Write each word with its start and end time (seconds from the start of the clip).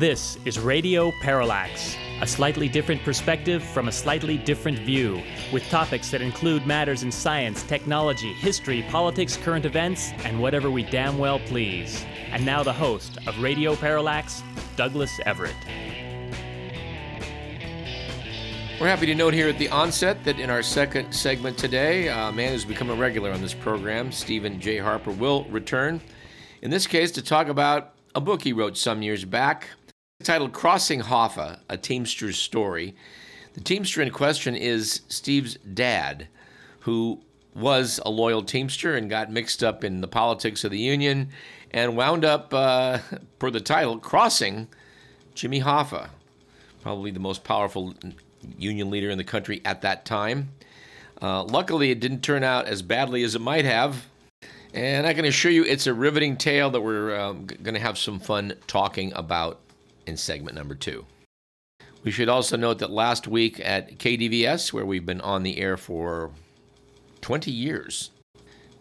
This 0.00 0.38
is 0.46 0.58
Radio 0.58 1.12
Parallax, 1.20 1.94
a 2.22 2.26
slightly 2.26 2.70
different 2.70 3.02
perspective 3.02 3.62
from 3.62 3.86
a 3.86 3.92
slightly 3.92 4.38
different 4.38 4.78
view, 4.78 5.22
with 5.52 5.62
topics 5.68 6.10
that 6.10 6.22
include 6.22 6.66
matters 6.66 7.02
in 7.02 7.12
science, 7.12 7.62
technology, 7.64 8.32
history, 8.32 8.82
politics, 8.88 9.36
current 9.36 9.66
events, 9.66 10.12
and 10.24 10.40
whatever 10.40 10.70
we 10.70 10.84
damn 10.84 11.18
well 11.18 11.38
please. 11.40 12.02
And 12.30 12.46
now 12.46 12.62
the 12.62 12.72
host 12.72 13.18
of 13.26 13.38
Radio 13.42 13.76
Parallax, 13.76 14.42
Douglas 14.74 15.20
Everett. 15.26 15.54
We're 18.80 18.88
happy 18.88 19.04
to 19.04 19.14
note 19.14 19.34
here 19.34 19.50
at 19.50 19.58
the 19.58 19.68
onset 19.68 20.24
that 20.24 20.40
in 20.40 20.48
our 20.48 20.62
second 20.62 21.12
segment 21.12 21.58
today, 21.58 22.08
a 22.08 22.32
man 22.32 22.52
who's 22.52 22.64
become 22.64 22.88
a 22.88 22.94
regular 22.94 23.32
on 23.32 23.42
this 23.42 23.52
program, 23.52 24.12
Stephen 24.12 24.62
J. 24.62 24.78
Harper, 24.78 25.10
will 25.10 25.44
return. 25.50 26.00
In 26.62 26.70
this 26.70 26.86
case, 26.86 27.10
to 27.10 27.22
talk 27.22 27.48
about 27.48 27.96
a 28.14 28.20
book 28.20 28.42
he 28.42 28.52
wrote 28.52 28.76
some 28.76 29.02
years 29.02 29.24
back 29.24 29.68
titled 30.22 30.52
Crossing 30.52 31.00
Hoffa, 31.00 31.60
A 31.68 31.76
Teamster's 31.76 32.38
Story. 32.38 32.94
The 33.54 33.60
Teamster 33.60 34.02
in 34.02 34.10
question 34.10 34.54
is 34.54 35.00
Steve's 35.08 35.54
dad, 35.56 36.28
who 36.80 37.20
was 37.54 38.00
a 38.04 38.10
loyal 38.10 38.42
Teamster 38.42 38.94
and 38.94 39.08
got 39.08 39.32
mixed 39.32 39.64
up 39.64 39.82
in 39.82 40.02
the 40.02 40.08
politics 40.08 40.62
of 40.62 40.70
the 40.70 40.78
Union 40.78 41.30
and 41.70 41.96
wound 41.96 42.24
up, 42.24 42.52
uh, 42.52 42.98
per 43.38 43.50
the 43.50 43.60
title, 43.60 43.98
crossing 43.98 44.68
Jimmy 45.34 45.60
Hoffa, 45.60 46.10
probably 46.82 47.10
the 47.10 47.20
most 47.20 47.42
powerful 47.42 47.94
union 48.58 48.90
leader 48.90 49.10
in 49.10 49.18
the 49.18 49.24
country 49.24 49.62
at 49.64 49.82
that 49.82 50.04
time. 50.04 50.50
Uh, 51.22 51.44
luckily, 51.44 51.90
it 51.90 52.00
didn't 52.00 52.22
turn 52.22 52.44
out 52.44 52.66
as 52.66 52.82
badly 52.82 53.22
as 53.22 53.34
it 53.34 53.40
might 53.40 53.64
have. 53.64 54.06
And 54.72 55.06
I 55.06 55.14
can 55.14 55.24
assure 55.24 55.50
you 55.50 55.64
it's 55.64 55.86
a 55.86 55.94
riveting 55.94 56.36
tale 56.36 56.70
that 56.70 56.80
we're 56.80 57.18
um, 57.18 57.46
going 57.46 57.74
to 57.74 57.80
have 57.80 57.98
some 57.98 58.20
fun 58.20 58.54
talking 58.66 59.12
about 59.14 59.60
in 60.10 60.18
segment 60.18 60.54
number 60.54 60.74
two. 60.74 61.06
We 62.02 62.10
should 62.10 62.28
also 62.28 62.56
note 62.56 62.78
that 62.80 62.90
last 62.90 63.28
week 63.28 63.60
at 63.64 63.98
KDVS, 63.98 64.72
where 64.72 64.84
we've 64.84 65.06
been 65.06 65.20
on 65.20 65.42
the 65.42 65.58
air 65.58 65.76
for 65.76 66.30
20 67.20 67.50
years, 67.50 68.10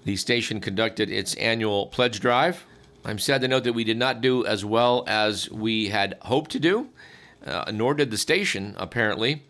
the 0.06 0.16
station 0.16 0.60
conducted 0.60 1.10
its 1.10 1.36
annual 1.36 1.88
pledge 1.88 2.20
drive. 2.20 2.66
I'm 3.06 3.20
sad 3.20 3.42
to 3.42 3.48
note 3.48 3.64
that 3.66 3.74
we 3.74 3.84
did 3.84 3.98
not 3.98 4.22
do 4.22 4.46
as 4.46 4.66
well 4.66 5.04
as 5.08 5.50
we 5.52 5.90
had 5.90 6.18
hoped 6.22 6.52
to 6.52 6.60
do, 6.60 6.90
uh, 7.46 7.72
nor 7.74 7.94
did 7.94 8.12
the 8.12 8.18
station, 8.18 8.74
apparently. 8.78 9.44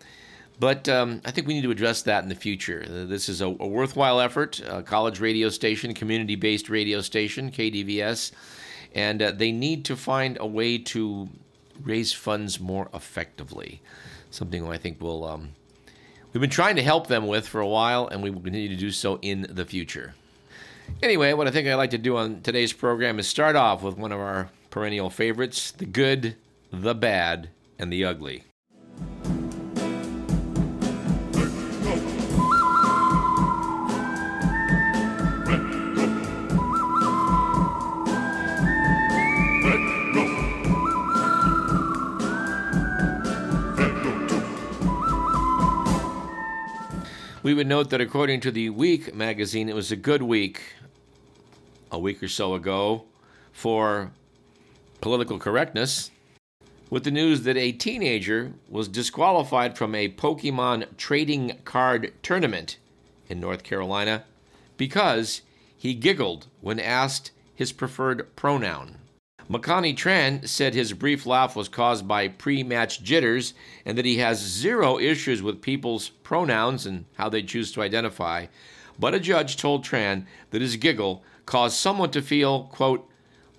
But 0.60 0.90
um, 0.90 1.22
I 1.24 1.32
think 1.32 1.48
we 1.48 1.54
need 1.54 1.64
to 1.64 1.72
address 1.72 2.02
that 2.02 2.24
in 2.24 2.30
the 2.30 2.36
future. 2.36 2.84
Uh, 2.86 3.06
this 3.06 3.30
is 3.30 3.42
a, 3.42 3.46
a 3.46 3.68
worthwhile 3.68 4.20
effort, 4.20 4.60
a 4.68 4.84
college 4.84 5.20
radio 5.20 5.50
station, 5.50 5.94
community 5.94 6.36
based 6.36 6.70
radio 6.70 7.02
station, 7.02 7.52
KDVS, 7.52 8.32
and 8.94 9.22
uh, 9.22 9.32
they 9.32 9.52
need 9.52 9.86
to 9.86 9.96
find 9.96 10.38
a 10.40 10.46
way 10.46 10.78
to 10.80 11.30
raise 11.84 12.14
funds 12.14 12.60
more 12.60 12.90
effectively. 12.94 13.82
Something 14.32 14.68
I 14.68 14.78
think 14.78 15.02
will. 15.02 15.24
Um, 15.26 15.50
we've 16.34 16.42
been 16.42 16.50
trying 16.50 16.76
to 16.76 16.84
help 16.84 17.08
them 17.08 17.28
with 17.28 17.48
for 17.48 17.62
a 17.62 17.68
while, 17.68 18.08
and 18.08 18.22
we 18.22 18.30
will 18.30 18.42
continue 18.42 18.70
to 18.70 18.76
do 18.76 18.92
so 18.92 19.20
in 19.22 19.48
the 19.50 19.66
future. 19.66 20.14
Anyway, 21.02 21.34
what 21.34 21.48
I 21.48 21.52
think 21.52 21.68
I'd 21.68 21.76
like 21.76 21.92
to 21.92 21.98
do 21.98 22.18
on 22.18 22.42
today's 22.42 22.74
program 22.74 23.20
is 23.20 23.28
start 23.28 23.56
off 23.56 23.84
with 23.84 23.98
one 23.98 24.12
of 24.12 24.20
our 24.20 24.50
perennial 24.70 25.10
favorites 25.10 25.72
the 25.72 25.86
good, 25.86 26.36
the 26.72 26.96
bad, 26.96 27.50
and 27.78 27.92
the 27.92 28.06
ugly. 28.06 28.44
We 47.49 47.55
would 47.55 47.65
note 47.65 47.89
that 47.89 47.99
according 47.99 48.42
to 48.42 48.52
the 48.52 48.70
Week 48.70 49.15
magazine, 49.15 49.70
it 49.70 49.76
was 49.76 49.92
a 49.92 49.95
good 49.95 50.21
week 50.21 50.61
a 51.92 51.98
week 51.98 52.21
or 52.21 52.27
so 52.27 52.54
ago 52.54 53.05
for 53.52 54.11
political 55.02 55.39
correctness 55.39 56.11
with 56.92 57.05
the 57.05 57.09
news 57.09 57.42
that 57.45 57.58
a 57.58 57.71
teenager 57.71 58.54
was 58.70 58.88
disqualified 58.88 59.80
from 59.80 59.95
a 59.95 60.09
Pokemon 60.09 60.95
trading 60.95 61.58
card 61.65 62.14
tournament 62.21 62.77
in 63.30 63.39
North 63.39 63.64
Carolina 63.64 64.26
because 64.77 65.42
he 65.76 65.95
giggled 65.95 66.45
when 66.61 66.80
asked 66.80 67.32
his 67.55 67.71
preferred 67.71 68.36
pronoun. 68.36 68.99
Makani 69.49 69.95
Tran 69.95 70.48
said 70.48 70.76
his 70.76 70.93
brief 70.93 71.26
laugh 71.26 71.55
was 71.55 71.67
caused 71.67 72.08
by 72.08 72.27
pre 72.27 72.61
match 72.61 73.02
jitters 73.02 73.54
and 73.83 73.98
that 73.98 74.05
he 74.05 74.17
has 74.17 74.39
zero 74.39 74.99
issues 74.99 75.42
with 75.42 75.61
people's 75.61 76.10
pronouns 76.10 76.86
and 76.86 77.05
how 77.15 77.30
they 77.30 77.42
choose 77.42 77.71
to 77.71 77.82
identify. 77.82 78.45
But 78.99 79.15
a 79.15 79.20
judge 79.20 79.58
told 79.58 79.83
Tran 79.83 80.26
that 80.52 80.61
his 80.61 80.76
giggle 80.76 81.23
caused 81.48 81.77
someone 81.77 82.11
to 82.11 82.21
feel, 82.21 82.65
quote, 82.65 83.09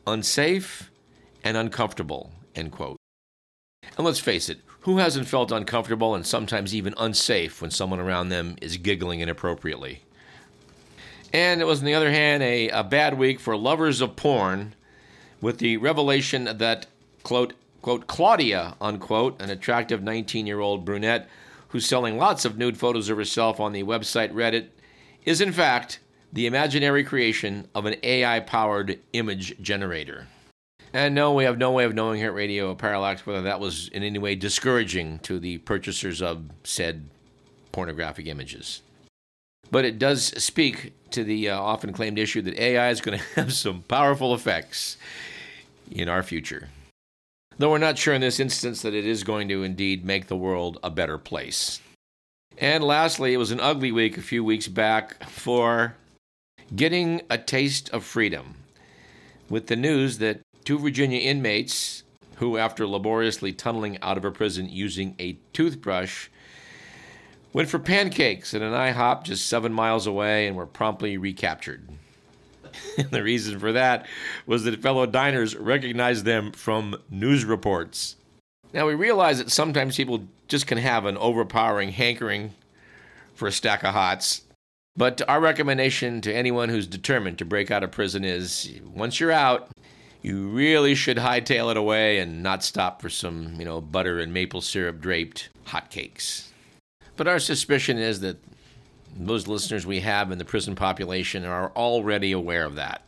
unsafe 0.07 0.93
and 1.43 1.57
uncomfortable, 1.57 2.31
end 2.55 2.71
quote. 2.71 2.97
And 3.97 4.07
let's 4.07 4.21
face 4.21 4.49
it, 4.49 4.61
who 4.83 4.99
hasn't 4.99 5.27
felt 5.27 5.51
uncomfortable 5.51 6.15
and 6.15 6.25
sometimes 6.25 6.73
even 6.73 6.95
unsafe 6.99 7.61
when 7.61 7.73
someone 7.73 7.99
around 7.99 8.29
them 8.29 8.57
is 8.63 8.77
giggling 8.77 9.21
inappropriately? 9.21 10.03
And 11.33 11.61
it 11.61 11.65
was, 11.65 11.81
on 11.81 11.87
the 11.87 11.95
other 11.95 12.11
hand, 12.11 12.43
a, 12.45 12.69
a 12.69 12.85
bad 12.85 13.19
week 13.19 13.41
for 13.41 13.57
lovers 13.57 14.01
of 14.01 14.15
porn 14.15 14.75
with 15.41 15.59
the 15.59 15.77
revelation 15.77 16.45
that, 16.45 16.87
quote, 17.23 17.55
quote, 17.83 18.07
Claudia, 18.07 18.77
unquote, 18.81 19.41
an 19.41 19.51
attractive 19.51 20.03
19 20.03 20.47
year 20.47 20.61
old 20.61 20.85
brunette 20.85 21.29
who's 21.69 21.87
selling 21.87 22.17
lots 22.17 22.45
of 22.45 22.59
nude 22.59 22.77
photos 22.77 23.09
of 23.09 23.17
herself 23.17 23.61
on 23.61 23.73
the 23.73 23.85
website 23.85 24.33
Reddit, 24.33 24.69
is 25.25 25.41
in 25.41 25.53
fact 25.53 26.01
the 26.33 26.47
imaginary 26.47 27.05
creation 27.05 27.67
of 27.75 27.87
an 27.87 27.97
AI 28.03 28.41
powered 28.41 28.99
image 29.13 29.61
generator. 29.61 30.27
And 30.93 31.15
no, 31.15 31.33
we 31.33 31.45
have 31.45 31.59
no 31.59 31.71
way 31.71 31.85
of 31.85 31.95
knowing 31.95 32.19
here 32.19 32.29
at 32.29 32.35
Radio 32.35 32.75
Parallax 32.75 33.25
whether 33.25 33.43
that 33.43 33.61
was 33.61 33.89
in 33.89 34.03
any 34.03 34.19
way 34.19 34.35
discouraging 34.35 35.21
to 35.21 35.39
the 35.39 35.59
purchasers 35.59 36.21
of 36.21 36.45
said 36.65 37.09
pornographic 37.71 38.27
images. 38.27 38.83
But 39.71 39.85
it 39.85 39.99
does 39.99 40.27
speak 40.43 40.93
to 41.11 41.25
the 41.25 41.51
uh, 41.51 41.61
often 41.61 41.93
claimed 41.93 42.19
issue 42.19 42.43
that 42.43 42.59
AI 42.59 42.91
is 42.91 43.01
going 43.01 43.19
to 43.35 43.41
have 43.41 43.53
some 43.53 43.83
powerful 43.83 44.35
effects 44.35 44.97
in 45.91 46.09
our 46.09 46.23
future. 46.23 46.69
Though 47.59 47.73
we're 47.73 47.79
not 47.79 47.99
sure 47.99 48.15
in 48.15 48.23
this 48.23 48.41
instance 48.41 48.83
that 48.83 48.95
it 48.95 49.05
is 49.05 49.23
going 49.23 49.49
to 49.49 49.63
indeed 49.63 50.05
make 50.05 50.29
the 50.29 50.37
world 50.37 50.79
a 50.83 50.91
better 50.91 51.19
place. 51.19 51.81
And 52.57 52.85
lastly, 52.85 53.35
it 53.35 53.39
was 53.39 53.51
an 53.51 53.61
ugly 53.61 53.93
week 53.93 54.17
a 54.17 54.23
few 54.23 54.43
weeks 54.45 54.69
back 54.69 55.25
for 55.25 55.97
getting 56.75 57.23
a 57.29 57.39
taste 57.39 57.91
of 57.91 58.05
freedom 58.05 58.55
with 59.49 59.67
the 59.67 59.77
news 59.77 60.19
that 60.19 60.41
two 60.65 60.79
Virginia 60.79 61.19
inmates, 61.19 62.05
who, 62.37 62.57
after 62.57 62.87
laboriously 62.87 63.53
tunneling 63.53 63.99
out 64.03 64.17
of 64.17 64.25
a 64.25 64.31
prison 64.31 64.69
using 64.69 65.15
a 65.19 65.39
toothbrush, 65.53 66.29
went 67.53 67.69
for 67.69 67.79
pancakes 67.79 68.55
at 68.55 68.63
an 68.63 68.73
IHOP 68.73 69.25
just 69.25 69.47
seven 69.47 69.73
miles 69.73 70.07
away 70.07 70.47
and 70.47 70.57
were 70.57 70.67
promptly 70.67 71.17
recaptured. 71.17 71.89
the 73.11 73.23
reason 73.23 73.59
for 73.59 73.73
that 73.73 74.07
was 74.47 74.65
that 74.65 74.83
fellow 74.83 75.07
diners 75.07 75.57
recognized 75.57 76.25
them 76.25 76.53
from 76.53 76.97
news 77.11 77.45
reports. 77.45 78.17
Now, 78.73 78.87
we 78.87 78.95
realize 78.95 79.39
that 79.39 79.51
sometimes 79.51 79.97
people 79.97 80.25
just 80.47 80.67
can 80.67 80.79
have 80.79 81.05
an 81.05 81.17
overpowering 81.17 81.91
hankering 81.91 82.55
for 83.35 83.49
a 83.49 83.53
stack 83.53 83.83
of 83.83 83.95
hots. 83.95 84.43
But 84.97 85.23
our 85.29 85.41
recommendation 85.41 86.21
to 86.23 86.35
anyone 86.35 86.69
who's 86.69 86.87
determined 86.87 87.39
to 87.39 87.45
break 87.45 87.71
out 87.71 87.83
of 87.83 87.91
prison 87.91 88.25
is 88.25 88.71
once 88.93 89.19
you're 89.19 89.33
out, 89.33 89.71
you 90.23 90.49
really 90.49 90.95
should 90.95 91.17
hightail 91.17 91.71
it 91.71 91.77
away 91.77 92.19
and 92.19 92.43
not 92.43 92.63
stop 92.63 93.01
for 93.01 93.09
some, 93.09 93.55
you 93.59 93.65
know, 93.65 93.81
butter 93.81 94.21
and 94.21 94.33
maple 94.33 94.61
syrup 94.61 95.01
draped 95.01 95.49
hotcakes. 95.67 96.50
But 97.21 97.29
our 97.29 97.39
suspicion 97.39 97.99
is 97.99 98.21
that 98.21 98.43
those 99.15 99.47
listeners 99.47 99.85
we 99.85 100.01
have 100.01 100.33
in 100.33 100.39
the 100.39 100.45
prison 100.47 100.75
population 100.75 101.45
are 101.45 101.71
already 101.77 102.33
aware 102.33 102.65
of 102.65 102.77
that. 102.77 103.03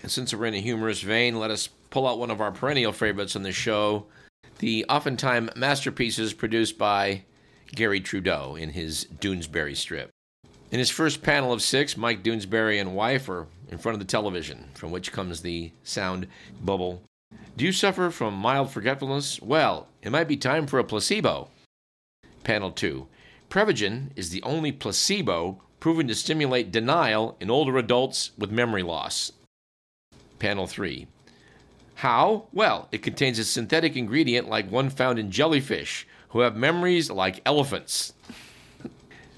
And 0.00 0.12
since 0.12 0.32
we're 0.32 0.46
in 0.46 0.54
a 0.54 0.60
humorous 0.60 1.00
vein, 1.00 1.40
let 1.40 1.50
us 1.50 1.68
pull 1.90 2.06
out 2.06 2.20
one 2.20 2.30
of 2.30 2.40
our 2.40 2.52
perennial 2.52 2.92
favorites 2.92 3.34
on 3.34 3.42
the 3.42 3.50
show 3.50 4.06
the 4.60 4.86
oftentimes 4.88 5.56
masterpieces 5.56 6.34
produced 6.34 6.78
by 6.78 7.24
Garry 7.74 8.00
Trudeau 8.00 8.54
in 8.54 8.70
his 8.70 9.08
Doonesbury 9.18 9.76
strip. 9.76 10.10
In 10.70 10.78
his 10.78 10.90
first 10.90 11.24
panel 11.24 11.52
of 11.52 11.60
six, 11.60 11.96
Mike 11.96 12.22
Doonesbury 12.22 12.80
and 12.80 12.94
wife 12.94 13.28
are 13.28 13.48
in 13.72 13.78
front 13.78 13.94
of 13.94 13.98
the 13.98 14.06
television, 14.06 14.66
from 14.74 14.92
which 14.92 15.10
comes 15.10 15.42
the 15.42 15.72
sound 15.82 16.28
bubble. 16.60 17.02
Do 17.56 17.64
you 17.64 17.72
suffer 17.72 18.10
from 18.10 18.34
mild 18.34 18.70
forgetfulness? 18.70 19.42
Well, 19.42 19.88
it 20.00 20.12
might 20.12 20.28
be 20.28 20.36
time 20.36 20.68
for 20.68 20.78
a 20.78 20.84
placebo. 20.84 21.48
Panel 22.44 22.70
2. 22.70 23.08
Prevagen 23.50 24.10
is 24.14 24.30
the 24.30 24.42
only 24.42 24.72
placebo 24.72 25.62
proven 25.80 26.06
to 26.08 26.14
stimulate 26.14 26.70
denial 26.70 27.36
in 27.40 27.50
older 27.50 27.78
adults 27.78 28.32
with 28.36 28.50
memory 28.50 28.82
loss. 28.82 29.32
Panel 30.38 30.66
3. 30.66 31.06
How? 31.96 32.46
Well, 32.52 32.88
it 32.92 33.02
contains 33.02 33.38
a 33.38 33.44
synthetic 33.44 33.96
ingredient 33.96 34.48
like 34.48 34.70
one 34.70 34.90
found 34.90 35.18
in 35.18 35.30
jellyfish, 35.30 36.06
who 36.28 36.40
have 36.40 36.56
memories 36.56 37.10
like 37.10 37.40
elephants. 37.46 38.12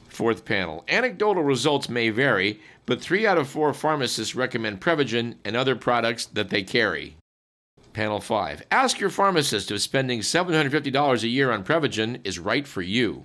Fourth 0.09 0.45
panel. 0.45 0.85
Anecdotal 0.89 1.43
results 1.43 1.89
may 1.89 2.11
vary, 2.11 2.61
but 2.87 3.01
three 3.01 3.27
out 3.27 3.39
of 3.39 3.49
four 3.49 3.73
pharmacists 3.73 4.35
recommend 4.35 4.81
Prevagen 4.81 5.37
and 5.45 5.56
other 5.56 5.77
products 5.77 6.27
that 6.27 6.51
they 6.51 6.63
carry. 6.63 7.17
Panel 7.93 8.21
5. 8.21 8.65
Ask 8.71 8.99
your 8.99 9.11
pharmacist 9.11 9.71
if 9.71 9.81
spending 9.81 10.21
$750 10.21 11.23
a 11.23 11.29
year 11.29 11.51
on 11.53 11.65
Prevagen 11.65 12.21
is 12.25 12.39
right 12.39 12.67
for 12.67 12.83
you. 12.83 13.25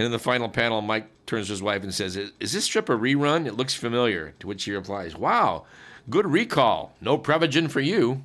And 0.00 0.06
in 0.06 0.12
the 0.12 0.18
final 0.18 0.48
panel, 0.48 0.80
Mike 0.80 1.10
turns 1.26 1.48
to 1.48 1.52
his 1.52 1.62
wife 1.62 1.82
and 1.82 1.92
says, 1.92 2.16
Is 2.16 2.52
this 2.54 2.64
strip 2.64 2.88
a 2.88 2.92
rerun? 2.92 3.46
It 3.46 3.58
looks 3.58 3.74
familiar. 3.74 4.32
To 4.40 4.46
which 4.46 4.62
she 4.62 4.72
replies, 4.72 5.14
Wow, 5.14 5.66
good 6.08 6.26
recall. 6.26 6.94
No 7.02 7.18
Prevagen 7.18 7.70
for 7.70 7.80
you. 7.80 8.24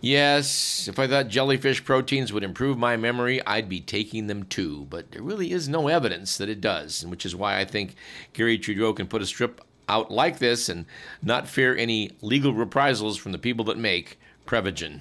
Yes, 0.00 0.86
if 0.86 1.00
I 1.00 1.08
thought 1.08 1.26
jellyfish 1.26 1.84
proteins 1.84 2.32
would 2.32 2.44
improve 2.44 2.78
my 2.78 2.96
memory, 2.96 3.44
I'd 3.44 3.68
be 3.68 3.80
taking 3.80 4.28
them 4.28 4.44
too, 4.44 4.86
but 4.88 5.10
there 5.10 5.24
really 5.24 5.50
is 5.50 5.68
no 5.68 5.88
evidence 5.88 6.38
that 6.38 6.48
it 6.48 6.60
does, 6.60 7.04
which 7.04 7.26
is 7.26 7.34
why 7.34 7.58
I 7.58 7.64
think 7.64 7.96
Garry 8.32 8.56
Trudeau 8.56 8.92
can 8.92 9.08
put 9.08 9.22
a 9.22 9.26
strip 9.26 9.60
out 9.88 10.12
like 10.12 10.38
this 10.38 10.68
and 10.68 10.86
not 11.20 11.48
fear 11.48 11.76
any 11.76 12.12
legal 12.20 12.54
reprisals 12.54 13.16
from 13.16 13.32
the 13.32 13.38
people 13.38 13.64
that 13.64 13.76
make 13.76 14.20
Prevagen. 14.46 15.00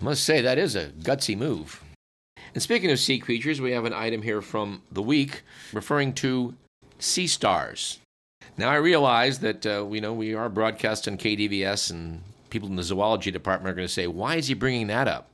I 0.00 0.04
must 0.04 0.24
say, 0.24 0.40
that 0.40 0.56
is 0.56 0.74
a 0.74 0.86
gutsy 0.88 1.36
move. 1.36 1.82
And 2.58 2.62
speaking 2.64 2.90
of 2.90 2.98
sea 2.98 3.20
creatures, 3.20 3.60
we 3.60 3.70
have 3.70 3.84
an 3.84 3.92
item 3.92 4.20
here 4.20 4.42
from 4.42 4.82
the 4.90 5.00
week 5.00 5.42
referring 5.72 6.12
to 6.14 6.56
sea 6.98 7.28
stars. 7.28 8.00
Now, 8.56 8.70
I 8.70 8.78
realize 8.78 9.38
that 9.38 9.64
uh, 9.64 9.84
we 9.86 10.00
know 10.00 10.12
we 10.12 10.34
are 10.34 10.48
broadcast 10.48 11.06
on 11.06 11.18
KDVS, 11.18 11.92
and 11.92 12.20
people 12.50 12.68
in 12.68 12.74
the 12.74 12.82
zoology 12.82 13.30
department 13.30 13.70
are 13.70 13.76
going 13.76 13.86
to 13.86 13.94
say, 13.94 14.08
why 14.08 14.34
is 14.34 14.48
he 14.48 14.54
bringing 14.54 14.88
that 14.88 15.06
up? 15.06 15.28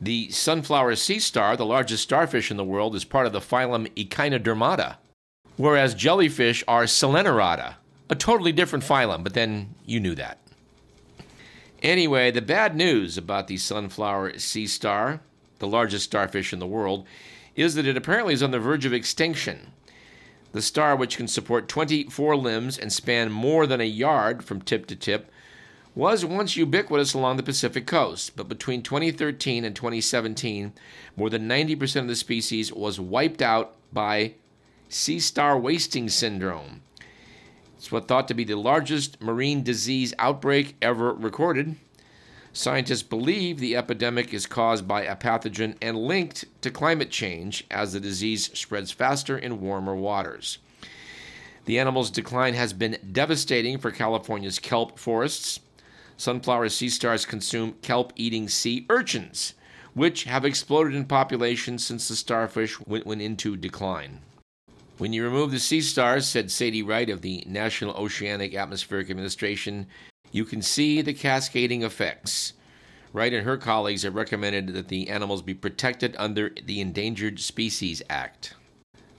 The 0.00 0.30
sunflower 0.30 0.94
sea 0.94 1.18
star, 1.18 1.56
the 1.56 1.66
largest 1.66 2.04
starfish 2.04 2.48
in 2.48 2.58
the 2.58 2.64
world, 2.64 2.94
is 2.94 3.04
part 3.04 3.26
of 3.26 3.32
the 3.32 3.40
phylum 3.40 3.88
Echinodermata, 3.96 4.98
whereas 5.56 5.96
jellyfish 5.96 6.62
are 6.68 6.84
Coelenterata, 6.84 7.74
a 8.08 8.14
totally 8.14 8.52
different 8.52 8.84
phylum, 8.84 9.24
but 9.24 9.34
then 9.34 9.74
you 9.84 9.98
knew 9.98 10.14
that. 10.14 10.38
Anyway, 11.82 12.30
the 12.30 12.40
bad 12.40 12.76
news 12.76 13.18
about 13.18 13.48
the 13.48 13.56
sunflower 13.56 14.38
sea 14.38 14.68
star, 14.68 15.22
the 15.62 15.68
largest 15.68 16.04
starfish 16.04 16.52
in 16.52 16.58
the 16.58 16.66
world, 16.66 17.06
is 17.56 17.76
that 17.76 17.86
it 17.86 17.96
apparently 17.96 18.34
is 18.34 18.42
on 18.42 18.50
the 18.50 18.58
verge 18.58 18.84
of 18.84 18.92
extinction. 18.92 19.72
The 20.50 20.60
star, 20.60 20.96
which 20.96 21.16
can 21.16 21.28
support 21.28 21.68
24 21.68 22.36
limbs 22.36 22.76
and 22.76 22.92
span 22.92 23.30
more 23.30 23.66
than 23.66 23.80
a 23.80 23.84
yard 23.84 24.44
from 24.44 24.60
tip 24.60 24.86
to 24.86 24.96
tip, 24.96 25.30
was 25.94 26.24
once 26.24 26.56
ubiquitous 26.56 27.14
along 27.14 27.36
the 27.36 27.42
Pacific 27.42 27.86
coast, 27.86 28.36
but 28.36 28.48
between 28.48 28.82
2013 28.82 29.64
and 29.64 29.76
2017, 29.76 30.72
more 31.16 31.30
than 31.30 31.48
90% 31.48 32.00
of 32.00 32.08
the 32.08 32.16
species 32.16 32.72
was 32.72 32.98
wiped 32.98 33.40
out 33.40 33.76
by 33.92 34.34
sea 34.88 35.20
star 35.20 35.56
wasting 35.58 36.08
syndrome. 36.08 36.82
It's 37.76 37.92
what 37.92 38.08
thought 38.08 38.28
to 38.28 38.34
be 38.34 38.44
the 38.44 38.56
largest 38.56 39.20
marine 39.20 39.62
disease 39.62 40.14
outbreak 40.18 40.76
ever 40.82 41.12
recorded. 41.12 41.76
Scientists 42.54 43.02
believe 43.02 43.58
the 43.58 43.74
epidemic 43.74 44.34
is 44.34 44.44
caused 44.44 44.86
by 44.86 45.04
a 45.04 45.16
pathogen 45.16 45.74
and 45.80 45.96
linked 45.96 46.44
to 46.60 46.70
climate 46.70 47.10
change 47.10 47.64
as 47.70 47.92
the 47.92 48.00
disease 48.00 48.50
spreads 48.52 48.90
faster 48.90 49.38
in 49.38 49.60
warmer 49.60 49.96
waters. 49.96 50.58
The 51.64 51.78
animal's 51.78 52.10
decline 52.10 52.52
has 52.54 52.74
been 52.74 52.98
devastating 53.10 53.78
for 53.78 53.90
California's 53.90 54.58
kelp 54.58 54.98
forests. 54.98 55.60
Sunflower 56.18 56.68
sea 56.68 56.90
stars 56.90 57.24
consume 57.24 57.76
kelp 57.80 58.12
eating 58.16 58.48
sea 58.48 58.84
urchins, 58.90 59.54
which 59.94 60.24
have 60.24 60.44
exploded 60.44 60.94
in 60.94 61.06
population 61.06 61.78
since 61.78 62.06
the 62.06 62.16
starfish 62.16 62.78
went, 62.80 63.06
went 63.06 63.22
into 63.22 63.56
decline. 63.56 64.20
When 64.98 65.14
you 65.14 65.24
remove 65.24 65.52
the 65.52 65.58
sea 65.58 65.80
stars, 65.80 66.28
said 66.28 66.50
Sadie 66.50 66.82
Wright 66.82 67.08
of 67.08 67.22
the 67.22 67.44
National 67.46 67.94
Oceanic 67.94 68.54
Atmospheric 68.54 69.10
Administration, 69.10 69.86
you 70.32 70.44
can 70.44 70.62
see 70.62 71.02
the 71.02 71.14
cascading 71.14 71.82
effects. 71.82 72.54
Wright 73.12 73.32
and 73.32 73.44
her 73.44 73.58
colleagues 73.58 74.02
have 74.02 74.14
recommended 74.14 74.68
that 74.68 74.88
the 74.88 75.08
animals 75.08 75.42
be 75.42 75.54
protected 75.54 76.16
under 76.18 76.50
the 76.64 76.80
Endangered 76.80 77.38
Species 77.38 78.02
Act. 78.08 78.54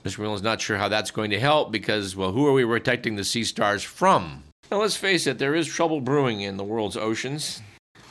Mr. 0.04 0.20
Millen's 0.20 0.42
not 0.42 0.60
sure 0.60 0.78
how 0.78 0.90
that's 0.90 1.12
going 1.12 1.30
to 1.30 1.40
help 1.40 1.72
because, 1.72 2.16
well, 2.16 2.32
who 2.32 2.46
are 2.48 2.54
we 2.54 2.66
protecting 2.66 3.16
the 3.16 3.24
sea 3.24 3.44
stars 3.44 3.84
from? 3.84 4.44
Now, 4.72 4.82
let's 4.82 4.98
face 4.98 5.28
it, 5.28 5.38
there 5.38 5.56
is 5.56 5.68
trouble 5.68 6.02
brewing 6.02 6.42
in 6.42 6.58
the 6.58 6.64
world's 6.64 6.98
oceans. 6.98 7.62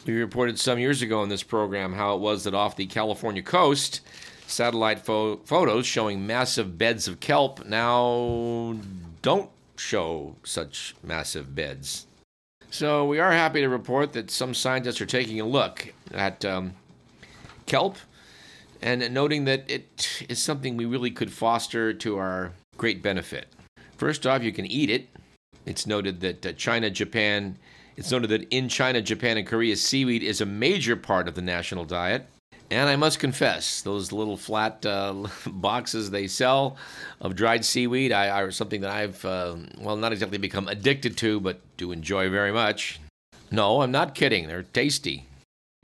We 0.06 0.14
reported 0.14 0.58
some 0.58 0.78
years 0.78 1.02
ago 1.02 1.22
in 1.22 1.28
this 1.28 1.42
program 1.42 1.92
how 1.92 2.14
it 2.14 2.20
was 2.20 2.44
that 2.44 2.54
off 2.54 2.76
the 2.76 2.86
California 2.86 3.42
coast, 3.42 4.00
satellite 4.46 5.00
fo- 5.00 5.38
photos 5.38 5.86
showing 5.86 6.26
massive 6.26 6.78
beds 6.78 7.08
of 7.08 7.20
kelp 7.20 7.66
now 7.66 8.76
don't 9.20 9.50
show 9.76 10.36
such 10.44 10.94
massive 11.02 11.54
beds. 11.54 12.06
So 12.72 13.04
we 13.04 13.18
are 13.18 13.30
happy 13.30 13.60
to 13.60 13.68
report 13.68 14.14
that 14.14 14.30
some 14.30 14.54
scientists 14.54 14.98
are 15.02 15.06
taking 15.06 15.38
a 15.42 15.44
look 15.44 15.92
at 16.14 16.42
um, 16.42 16.72
kelp 17.66 17.98
and 18.80 19.12
noting 19.12 19.44
that 19.44 19.70
it 19.70 20.24
is 20.26 20.38
something 20.38 20.78
we 20.78 20.86
really 20.86 21.10
could 21.10 21.30
foster 21.30 21.92
to 21.92 22.16
our 22.16 22.52
great 22.78 23.02
benefit. 23.02 23.48
First 23.98 24.26
off, 24.26 24.42
you 24.42 24.52
can 24.52 24.64
eat 24.64 24.88
it. 24.88 25.10
It's 25.66 25.86
noted 25.86 26.20
that 26.20 26.46
uh, 26.46 26.52
China, 26.54 26.88
Japan, 26.88 27.58
it's 27.98 28.10
noted 28.10 28.30
that 28.30 28.48
in 28.48 28.70
China, 28.70 29.02
Japan, 29.02 29.36
and 29.36 29.46
Korea, 29.46 29.76
seaweed 29.76 30.22
is 30.22 30.40
a 30.40 30.46
major 30.46 30.96
part 30.96 31.28
of 31.28 31.34
the 31.34 31.42
national 31.42 31.84
diet. 31.84 32.26
And 32.72 32.88
I 32.88 32.96
must 32.96 33.18
confess, 33.18 33.82
those 33.82 34.12
little 34.12 34.38
flat 34.38 34.86
uh, 34.86 35.26
boxes 35.46 36.10
they 36.10 36.26
sell 36.26 36.78
of 37.20 37.36
dried 37.36 37.66
seaweed 37.66 38.12
I, 38.12 38.30
are 38.30 38.50
something 38.50 38.80
that 38.80 38.90
I've, 38.90 39.22
uh, 39.26 39.56
well, 39.78 39.94
not 39.98 40.12
exactly 40.12 40.38
become 40.38 40.68
addicted 40.68 41.18
to, 41.18 41.38
but 41.38 41.60
do 41.76 41.92
enjoy 41.92 42.30
very 42.30 42.50
much. 42.50 42.98
No, 43.50 43.82
I'm 43.82 43.90
not 43.90 44.14
kidding. 44.14 44.48
They're 44.48 44.62
tasty. 44.62 45.26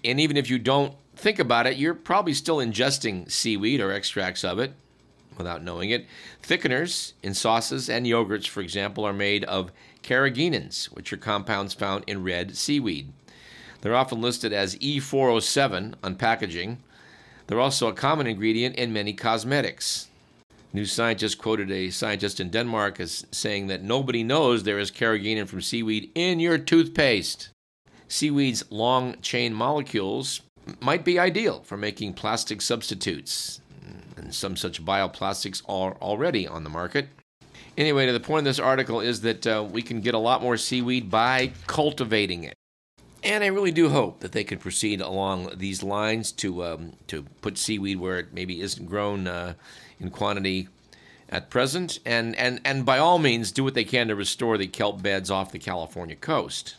And 0.03 0.19
even 0.19 0.39
if 0.39 0.49
you 0.49 0.59
don't 0.59 0.95
think 1.15 1.39
about 1.39 1.67
it, 1.67 1.77
you're 1.77 1.93
probably 1.93 2.33
still 2.33 2.57
ingesting 2.57 3.31
seaweed 3.31 3.83
or 3.83 3.93
extracts 3.93 4.43
of 4.43 4.59
it 4.59 4.73
without 5.37 5.63
knowing 5.63 5.91
it. 5.91 6.07
Thickeners 6.43 7.13
in 7.23 7.35
sauces 7.35 7.91
and 7.91 8.07
yogurts, 8.07 8.49
for 8.49 8.63
example, 8.63 9.05
are 9.05 9.13
made 9.13 9.45
of 9.45 9.73
carrageenans, 10.03 10.87
which 10.87 11.13
are 11.13 11.19
compounds 11.19 11.75
found 11.75 12.05
in 12.07 12.25
red 12.25 12.57
seaweed. 12.57 13.13
They're 13.81 13.95
often 13.95 14.21
listed 14.21 14.53
as 14.53 14.77
E407 14.77 15.95
on 16.03 16.15
packaging. 16.17 16.79
They're 17.47 17.61
also 17.61 17.89
a 17.89 17.95
common 17.95 18.27
ingredient 18.27 18.77
in 18.77 18.93
many 18.93 19.13
cosmetics. 19.13 20.09
New 20.73 20.85
Scientist 20.85 21.39
quoted 21.39 21.71
a 21.71 21.91
scientist 21.91 22.41
in 22.41 22.51
Denmark 22.51 23.01
as 23.01 23.25
saying 23.33 23.69
that 23.69 23.83
nobody 23.83 24.23
knows 24.23 24.63
there 24.63 24.79
is 24.79 24.91
carrageenan 24.91 25.49
from 25.49 25.63
seaweed 25.63 26.11
in 26.15 26.41
your 26.41 26.59
toothpaste. 26.59 27.49
Seaweed's 28.07 28.65
long 28.71 29.19
chain 29.23 29.55
molecules 29.55 30.43
might 30.81 31.05
be 31.05 31.19
ideal 31.19 31.63
for 31.63 31.79
making 31.79 32.13
plastic 32.13 32.61
substitutes, 32.61 33.61
and 34.17 34.35
some 34.35 34.57
such 34.57 34.85
bioplastics 34.85 35.63
are 35.69 35.95
already 36.03 36.47
on 36.47 36.65
the 36.65 36.71
market. 36.71 37.09
Anyway, 37.79 38.11
the 38.11 38.21
point 38.21 38.41
of 38.41 38.45
this 38.45 38.59
article 38.59 39.01
is 39.01 39.23
that 39.23 39.47
uh, 39.47 39.67
we 39.71 39.81
can 39.81 40.01
get 40.01 40.15
a 40.15 40.19
lot 40.19 40.43
more 40.43 40.57
seaweed 40.57 41.09
by 41.11 41.53
cultivating 41.67 42.45
it. 42.45 42.58
And 43.23 43.43
I 43.43 43.49
really 43.49 43.73
do 43.73 43.89
hope 43.89 44.21
that 44.21 44.33
they 44.33 44.45
could 44.45 44.61
proceed 44.61 45.01
along 45.01 45.51
these 45.57 45.83
lines 45.83 46.31
to 46.33 46.65
um, 46.65 46.93
to 47.09 47.23
put 47.41 47.59
seaweed 47.59 47.99
where 47.99 48.19
it 48.19 48.33
maybe 48.33 48.61
isn't 48.61 48.87
grown 48.87 49.27
uh, 49.27 49.55
in 49.99 50.11
quantity 50.11 50.69
at 51.29 51.51
present, 51.51 51.99
and, 52.07 52.35
and, 52.37 52.61
and 52.65 52.87
by 52.87 52.99
all 52.99 53.19
means 53.19 53.53
do 53.53 53.63
what 53.63 53.75
they 53.75 53.85
can 53.85 54.09
to 54.09 54.15
restore 54.15 54.57
the 54.57 54.67
kelp 54.67 55.03
beds 55.03 55.31
off 55.31 55.53
the 55.53 55.59
California 55.59 56.17
coast. 56.17 56.77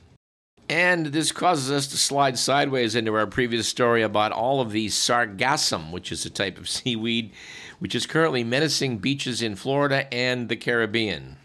And 0.67 1.07
this 1.07 1.31
causes 1.31 1.71
us 1.71 1.87
to 1.87 1.97
slide 1.97 2.37
sideways 2.37 2.95
into 2.95 3.15
our 3.15 3.27
previous 3.27 3.67
story 3.67 4.01
about 4.01 4.31
all 4.31 4.61
of 4.61 4.71
the 4.71 4.87
sargassum, 4.87 5.91
which 5.91 6.11
is 6.11 6.25
a 6.25 6.29
type 6.29 6.57
of 6.57 6.69
seaweed 6.69 7.31
which 7.79 7.95
is 7.95 8.05
currently 8.05 8.43
menacing 8.43 8.97
beaches 8.97 9.41
in 9.41 9.55
Florida 9.55 10.13
and 10.13 10.49
the 10.49 10.57
Caribbean. 10.57 11.37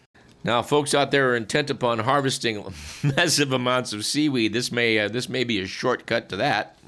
Now, 0.44 0.60
folks 0.60 0.92
out 0.92 1.10
there 1.10 1.30
are 1.30 1.36
intent 1.36 1.70
upon 1.70 2.00
harvesting 2.00 2.62
massive 3.02 3.50
amounts 3.50 3.94
of 3.94 4.04
seaweed. 4.04 4.52
This 4.52 4.70
may 4.70 4.98
uh, 4.98 5.08
this 5.08 5.28
may 5.28 5.42
be 5.42 5.58
a 5.58 5.66
shortcut 5.66 6.28
to 6.28 6.36
that. 6.36 6.78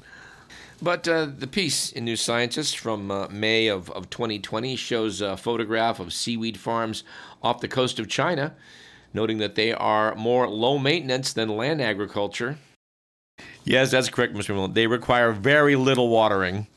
But 0.79 1.07
uh, 1.07 1.25
the 1.25 1.47
piece 1.47 1.91
in 1.91 2.05
New 2.05 2.15
Scientist 2.15 2.77
from 2.77 3.09
uh, 3.09 3.27
May 3.29 3.67
of, 3.67 3.89
of 3.89 4.11
2020 4.11 4.75
shows 4.75 5.21
a 5.21 5.35
photograph 5.35 5.99
of 5.99 6.13
seaweed 6.13 6.55
farms 6.55 7.03
off 7.41 7.61
the 7.61 7.67
coast 7.67 7.97
of 7.97 8.07
China, 8.07 8.53
noting 9.11 9.39
that 9.39 9.55
they 9.55 9.73
are 9.73 10.13
more 10.13 10.47
low 10.47 10.77
maintenance 10.77 11.33
than 11.33 11.49
land 11.49 11.81
agriculture. 11.81 12.59
Yes, 13.63 13.89
that's 13.89 14.09
correct, 14.09 14.35
Mr. 14.35 14.53
Millen. 14.53 14.73
They 14.73 14.85
require 14.85 15.31
very 15.31 15.75
little 15.75 16.09
watering. 16.09 16.67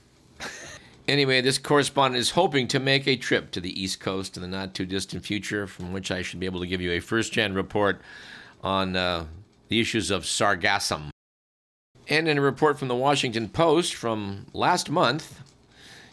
Anyway, 1.11 1.41
this 1.41 1.59
correspondent 1.59 2.21
is 2.21 2.31
hoping 2.31 2.69
to 2.69 2.79
make 2.79 3.09
a 3.09 3.17
trip 3.17 3.51
to 3.51 3.61
the 3.61 3.83
East 3.83 3.99
Coast 3.99 4.37
in 4.37 4.43
the 4.43 4.49
not 4.49 4.75
too 4.75 4.87
distant 4.87 5.25
future, 5.25 5.67
from 5.67 5.93
which 5.93 6.13
I 6.13 6.23
should 6.23 6.39
be 6.39 6.47
able 6.47 6.61
to 6.61 6.69
give 6.69 6.81
you 6.81 6.93
a 6.93 7.01
first 7.01 7.33
gen 7.33 7.53
report 7.53 8.01
on 8.63 8.95
uh, 8.95 9.25
the 9.67 9.81
issues 9.81 10.13
of 10.13 10.23
sargassum. 10.23 11.11
And 12.07 12.29
in 12.29 12.39
a 12.39 12.41
report 12.41 12.79
from 12.79 12.87
the 12.87 12.95
Washington 12.95 13.49
Post 13.49 13.97
from 13.97 14.47
last 14.53 14.89
month, 14.89 15.41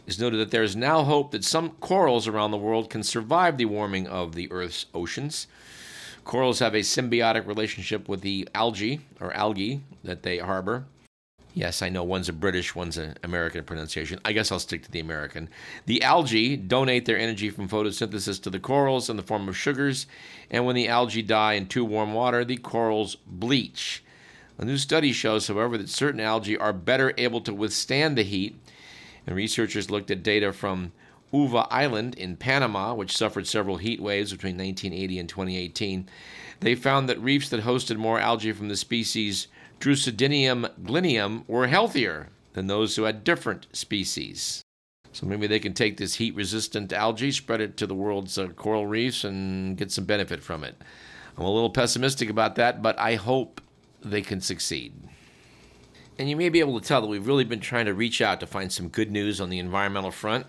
is 0.08 0.20
noted 0.20 0.38
that 0.38 0.50
there 0.50 0.63
is 0.63 0.75
now 0.75 1.04
hope 1.04 1.30
that 1.30 1.44
some 1.44 1.74
corals 1.80 2.27
around 2.27 2.50
the 2.50 2.58
world 2.58 2.89
can 2.89 3.04
survive 3.04 3.58
the 3.58 3.66
warming 3.66 4.08
of 4.08 4.34
the 4.34 4.51
Earth's 4.51 4.88
oceans. 4.96 5.46
Corals 6.24 6.58
have 6.58 6.74
a 6.74 6.80
symbiotic 6.80 7.46
relationship 7.46 8.10
with 8.10 8.22
the 8.22 8.50
algae 8.56 9.01
or 9.22 9.32
algae 9.34 9.82
that 10.04 10.24
they 10.24 10.39
harbor. 10.39 10.86
Yes, 11.57 11.81
I 11.81 11.89
know 11.89 12.03
one's 12.03 12.29
a 12.29 12.33
British, 12.33 12.75
one's 12.75 12.99
an 12.99 13.15
American 13.23 13.63
pronunciation. 13.63 14.19
I 14.23 14.31
guess 14.31 14.51
I'll 14.51 14.59
stick 14.59 14.83
to 14.83 14.91
the 14.91 14.99
American. 14.99 15.49
The 15.87 16.03
algae 16.03 16.55
donate 16.55 17.07
their 17.07 17.17
energy 17.17 17.49
from 17.49 17.67
photosynthesis 17.67 18.39
to 18.43 18.51
the 18.51 18.59
corals 18.59 19.09
in 19.09 19.17
the 19.17 19.23
form 19.23 19.49
of 19.49 19.57
sugars, 19.57 20.05
and 20.51 20.67
when 20.67 20.75
the 20.75 20.87
algae 20.87 21.23
die 21.23 21.53
in 21.53 21.65
too 21.65 21.83
warm 21.83 22.13
water, 22.13 22.45
the 22.45 22.57
corals 22.57 23.15
bleach. 23.25 24.03
A 24.59 24.65
new 24.65 24.77
study 24.77 25.11
shows, 25.11 25.47
however, 25.47 25.79
that 25.79 25.89
certain 25.89 26.19
algae 26.19 26.55
are 26.55 26.73
better 26.73 27.11
able 27.17 27.41
to 27.41 27.53
withstand 27.55 28.19
the 28.19 28.23
heat 28.23 28.55
and 29.25 29.35
researchers 29.35 29.89
looked 29.89 30.11
at 30.11 30.21
data 30.21 30.53
from 30.53 30.91
Uva 31.33 31.65
Island 31.71 32.13
in 32.19 32.37
Panama, 32.37 32.93
which 32.93 33.17
suffered 33.17 33.47
several 33.47 33.77
heat 33.77 33.99
waves 33.99 34.31
between 34.31 34.59
1980 34.59 35.19
and 35.19 35.27
2018. 35.27 36.07
They 36.59 36.75
found 36.75 37.09
that 37.09 37.19
reefs 37.19 37.49
that 37.49 37.63
hosted 37.63 37.97
more 37.97 38.19
algae 38.19 38.51
from 38.51 38.69
the 38.69 38.77
species 38.77 39.47
Durusdinium 39.79 40.72
glynnii 40.84 41.48
were 41.48 41.67
healthier 41.67 42.29
than 42.53 42.67
those 42.67 42.96
who 42.96 43.03
had 43.03 43.24
different 43.24 43.67
species. 43.72 44.63
So 45.12 45.25
maybe 45.25 45.48
they 45.48 45.60
can 45.60 45.74
take 45.74 45.98
this 45.98 46.15
heat 46.15 46.36
resistant 46.36 46.93
algae, 46.93 47.31
spread 47.31 47.62
it 47.62 47.77
to 47.77 47.88
the 47.88 47.96
world's 47.96 48.38
uh, 48.38 48.48
coral 48.50 48.88
reefs, 48.88 49.24
and 49.24 49.77
get 49.77 49.91
some 49.91 50.05
benefit 50.05 50.43
from 50.43 50.63
it. 50.63 50.75
I'm 51.38 51.46
a 51.46 51.51
little 51.51 51.69
pessimistic 51.69 52.29
about 52.29 52.55
that, 52.55 52.81
but 52.81 52.98
I 53.00 53.15
hope 53.15 53.62
they 54.01 54.22
can 54.22 54.41
succeed. 54.41 54.93
And 56.19 56.29
you 56.29 56.36
may 56.36 56.50
be 56.50 56.60
able 56.60 56.79
to 56.79 56.88
tell 56.88 57.01
that 57.01 57.07
we've 57.07 57.27
really 57.27 57.43
been 57.43 57.60
trying 57.60 57.86
to 57.86 57.93
reach 57.93 58.22
out 58.22 58.39
to 58.39 58.48
find 58.48 58.72
some 58.72 58.89
good 58.89 59.12
news 59.12 59.39
on 59.39 59.50
the 59.50 59.60
environmental 59.60 60.12
front. 60.12 60.48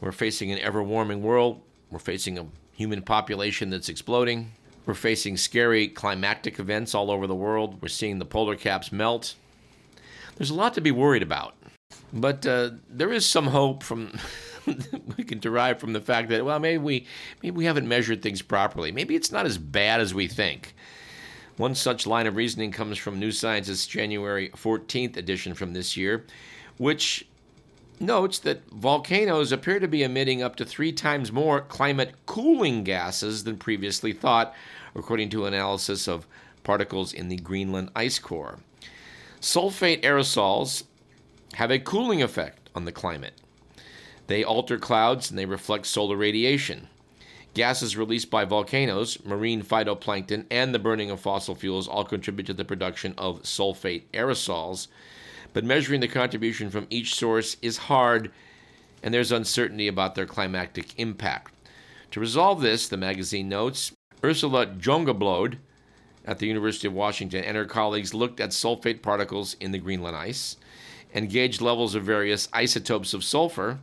We're 0.00 0.12
facing 0.12 0.52
an 0.52 0.58
ever 0.58 0.82
warming 0.82 1.22
world. 1.22 1.62
We're 1.90 1.98
facing 1.98 2.38
a 2.38 2.46
human 2.72 3.02
population 3.02 3.70
that's 3.70 3.88
exploding. 3.88 4.52
We're 4.86 4.94
facing 4.94 5.36
scary 5.36 5.88
climatic 5.88 6.58
events 6.58 6.94
all 6.94 7.10
over 7.10 7.26
the 7.26 7.34
world. 7.34 7.82
We're 7.82 7.88
seeing 7.88 8.18
the 8.18 8.24
polar 8.24 8.56
caps 8.56 8.90
melt. 8.90 9.34
There's 10.36 10.50
a 10.50 10.54
lot 10.54 10.74
to 10.74 10.80
be 10.80 10.90
worried 10.90 11.22
about. 11.22 11.54
But 12.12 12.46
uh, 12.46 12.70
there 12.88 13.12
is 13.12 13.26
some 13.26 13.48
hope 13.48 13.82
from 13.82 14.18
we 15.16 15.24
can 15.24 15.38
derive 15.38 15.78
from 15.78 15.92
the 15.92 16.00
fact 16.00 16.28
that 16.30 16.44
well 16.44 16.58
maybe 16.58 16.78
we 16.78 17.06
maybe 17.42 17.56
we 17.56 17.64
haven't 17.64 17.88
measured 17.88 18.22
things 18.22 18.42
properly. 18.42 18.92
Maybe 18.92 19.14
it's 19.14 19.32
not 19.32 19.46
as 19.46 19.58
bad 19.58 20.00
as 20.00 20.14
we 20.14 20.28
think. 20.28 20.74
One 21.56 21.74
such 21.74 22.06
line 22.06 22.26
of 22.26 22.36
reasoning 22.36 22.70
comes 22.70 22.98
from 22.98 23.18
New 23.18 23.32
Scientist's 23.32 23.86
January 23.86 24.50
14th 24.50 25.16
edition 25.16 25.54
from 25.54 25.72
this 25.72 25.96
year, 25.96 26.24
which 26.76 27.26
notes 28.00 28.38
that 28.40 28.68
volcanoes 28.70 29.52
appear 29.52 29.78
to 29.80 29.88
be 29.88 30.02
emitting 30.02 30.42
up 30.42 30.56
to 30.56 30.64
three 30.64 30.92
times 30.92 31.32
more 31.32 31.60
climate 31.60 32.14
cooling 32.26 32.84
gases 32.84 33.44
than 33.44 33.56
previously 33.56 34.12
thought, 34.12 34.54
according 34.94 35.30
to 35.30 35.46
analysis 35.46 36.08
of 36.08 36.26
particles 36.64 37.12
in 37.12 37.28
the 37.28 37.36
Greenland 37.36 37.90
ice 37.94 38.18
core. 38.18 38.58
Sulfate 39.40 40.02
aerosols 40.02 40.84
have 41.54 41.70
a 41.70 41.78
cooling 41.78 42.22
effect 42.22 42.68
on 42.74 42.84
the 42.84 42.92
climate. 42.92 43.34
They 44.26 44.44
alter 44.44 44.78
clouds 44.78 45.30
and 45.30 45.38
they 45.38 45.46
reflect 45.46 45.86
solar 45.86 46.16
radiation. 46.16 46.88
Gases 47.54 47.96
released 47.96 48.30
by 48.30 48.44
volcanoes, 48.44 49.24
marine 49.24 49.62
phytoplankton, 49.62 50.44
and 50.50 50.74
the 50.74 50.78
burning 50.78 51.10
of 51.10 51.20
fossil 51.20 51.54
fuels 51.54 51.88
all 51.88 52.04
contribute 52.04 52.46
to 52.46 52.54
the 52.54 52.64
production 52.64 53.14
of 53.16 53.42
sulfate 53.42 54.04
aerosols. 54.12 54.88
But 55.52 55.64
measuring 55.64 56.00
the 56.00 56.08
contribution 56.08 56.70
from 56.70 56.86
each 56.90 57.14
source 57.14 57.56
is 57.62 57.76
hard, 57.76 58.30
and 59.02 59.12
there's 59.12 59.32
uncertainty 59.32 59.88
about 59.88 60.14
their 60.14 60.26
climatic 60.26 60.98
impact. 60.98 61.54
To 62.12 62.20
resolve 62.20 62.60
this, 62.60 62.88
the 62.88 62.96
magazine 62.96 63.48
notes, 63.48 63.92
Ursula 64.24 64.66
Jongebloed 64.66 65.56
at 66.24 66.38
the 66.38 66.46
University 66.46 66.86
of 66.86 66.94
Washington 66.94 67.44
and 67.44 67.56
her 67.56 67.64
colleagues 67.64 68.14
looked 68.14 68.40
at 68.40 68.50
sulfate 68.50 69.02
particles 69.02 69.56
in 69.60 69.72
the 69.72 69.78
Greenland 69.78 70.16
ice 70.16 70.56
and 71.14 71.30
gauged 71.30 71.60
levels 71.60 71.94
of 71.94 72.04
various 72.04 72.48
isotopes 72.52 73.14
of 73.14 73.24
sulfur 73.24 73.78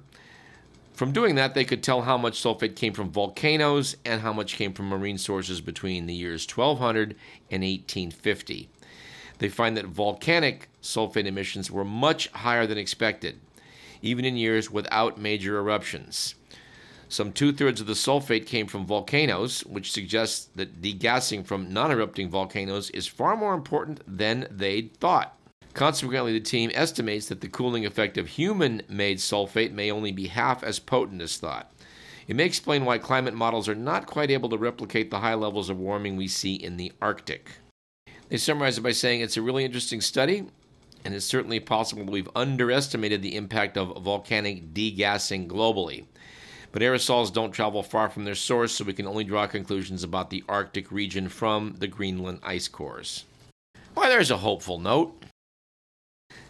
from 0.96 1.12
doing 1.12 1.36
that, 1.36 1.54
they 1.54 1.66
could 1.66 1.84
tell 1.84 2.04
how 2.04 2.18
much 2.18 2.42
sulfate 2.42 2.78
came 2.78 2.94
from 2.94 3.12
volcanoes 3.12 3.98
and 4.06 4.22
how 4.22 4.32
much 4.32 4.56
came 4.56 4.72
from 4.72 4.88
marine 4.88 5.18
sources 5.18 5.60
between 5.60 6.06
the 6.06 6.14
years 6.14 6.48
1200 6.48 7.18
and 7.52 7.64
1850. 7.64 8.70
They 9.39 9.50
find 9.50 9.75
that 9.77 9.86
volcanic 9.86 10.70
sulfate 10.82 11.25
emissions 11.25 11.70
were 11.70 11.84
much 11.84 12.30
higher 12.30 12.65
than 12.65 12.77
expected, 12.77 13.39
even 14.01 14.25
in 14.25 14.38
years 14.38 14.72
without 14.72 15.20
major 15.20 15.58
eruptions. 15.58 16.36
Some 17.08 17.32
two 17.32 17.51
thirds 17.51 17.82
of 17.82 17.88
the 17.88 17.94
sulfate 17.94 18.48
came 18.48 18.68
from 18.68 18.86
volcanoes, 18.86 19.62
which 19.62 19.92
suggests 19.92 20.50
that 20.56 20.82
degassing 20.82 21.46
from 21.46 21.72
non 21.72 21.92
erupting 21.92 22.30
volcanoes 22.30 22.89
is 22.89 23.08
far 23.08 23.38
more 23.38 23.54
important 23.54 24.01
than 24.08 24.48
they'd 24.50 24.96
thought. 24.98 25.38
Consequently, 25.74 26.32
the 26.32 26.39
team 26.39 26.72
estimates 26.74 27.27
that 27.27 27.42
the 27.42 27.50
cooling 27.50 27.86
effect 27.86 28.18
of 28.18 28.30
human 28.30 28.82
made 28.88 29.18
sulfate 29.18 29.74
may 29.74 29.92
only 29.92 30.12
be 30.12 30.27
half 30.27 30.63
as 30.63 30.80
potent 30.80 31.22
as 31.22 31.38
thought. 31.38 31.72
It 32.27 32.36
may 32.36 32.46
explain 32.46 32.86
why 32.86 32.98
climate 32.98 33.36
models 33.36 33.70
are 33.70 33.75
not 33.75 34.08
quite 34.08 34.32
able 34.32 34.50
to 34.50 34.58
replicate 34.58 35.12
the 35.12 35.20
high 35.20 35.36
levels 35.36 35.70
of 35.70 35.77
warming 35.77 36.15
we 36.15 36.27
see 36.27 36.56
in 36.56 36.77
the 36.77 36.92
Arctic. 37.01 37.51
They 38.29 38.38
summarize 38.38 38.77
it 38.77 38.82
by 38.82 38.91
saying 38.91 39.22
it's 39.22 39.38
a 39.38 39.41
really 39.41 39.65
interesting 39.65 40.01
study, 40.01 40.46
and 41.03 41.13
it's 41.13 41.25
certainly 41.25 41.60
possible 41.60 42.03
we've 42.03 42.29
underestimated 42.36 43.22
the 43.22 43.36
impact 43.36 43.77
of 43.77 44.03
volcanic 44.03 44.74
degassing 44.74 45.48
globally. 45.48 46.05
But 46.72 46.82
aerosols 46.82 47.32
don't 47.32 47.51
travel 47.51 47.84
far 47.84 48.10
from 48.10 48.25
their 48.25 48.36
source, 48.36 48.74
so 48.74 48.84
we 48.84 48.94
can 48.94 49.08
only 49.08 49.24
draw 49.24 49.48
conclusions 49.48 50.03
about 50.03 50.29
the 50.29 50.44
Arctic 50.50 50.91
region 50.91 51.29
from 51.29 51.75
the 51.77 51.88
Greenland 51.88 52.39
ice 52.44 52.67
cores. 52.67 53.25
Why, 53.94 54.10
there's 54.10 54.32
a 54.32 54.38
hopeful 54.38 54.79
note. 54.79 55.24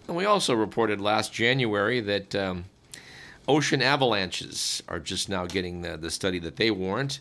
And 0.07 0.15
we 0.15 0.25
also 0.25 0.55
reported 0.55 1.01
last 1.01 1.33
January 1.33 1.99
that 1.99 2.33
um, 2.33 2.65
ocean 3.47 3.81
avalanches 3.81 4.81
are 4.87 4.99
just 4.99 5.29
now 5.29 5.45
getting 5.45 5.81
the, 5.81 5.97
the 5.97 6.09
study 6.09 6.39
that 6.39 6.55
they 6.55 6.71
warrant. 6.71 7.19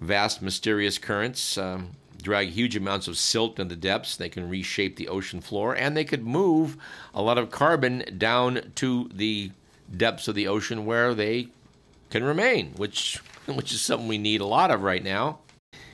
Vast, 0.00 0.42
mysterious 0.42 0.98
currents 0.98 1.56
um, 1.56 1.90
drag 2.24 2.48
huge 2.48 2.74
amounts 2.74 3.06
of 3.06 3.16
silt 3.16 3.60
in 3.60 3.68
the 3.68 3.76
depths. 3.76 4.16
They 4.16 4.28
can 4.28 4.48
reshape 4.48 4.96
the 4.96 5.08
ocean 5.08 5.40
floor, 5.40 5.76
and 5.76 5.96
they 5.96 6.04
could 6.04 6.26
move 6.26 6.76
a 7.14 7.22
lot 7.22 7.38
of 7.38 7.50
carbon 7.50 8.04
down 8.18 8.72
to 8.76 9.08
the 9.14 9.52
depths 9.94 10.26
of 10.26 10.34
the 10.34 10.48
ocean 10.48 10.86
where 10.86 11.14
they 11.14 11.48
can 12.10 12.24
remain, 12.24 12.72
which 12.76 13.20
which 13.46 13.72
is 13.72 13.80
something 13.80 14.08
we 14.08 14.18
need 14.18 14.40
a 14.40 14.46
lot 14.46 14.70
of 14.70 14.82
right 14.82 15.04
now. 15.04 15.38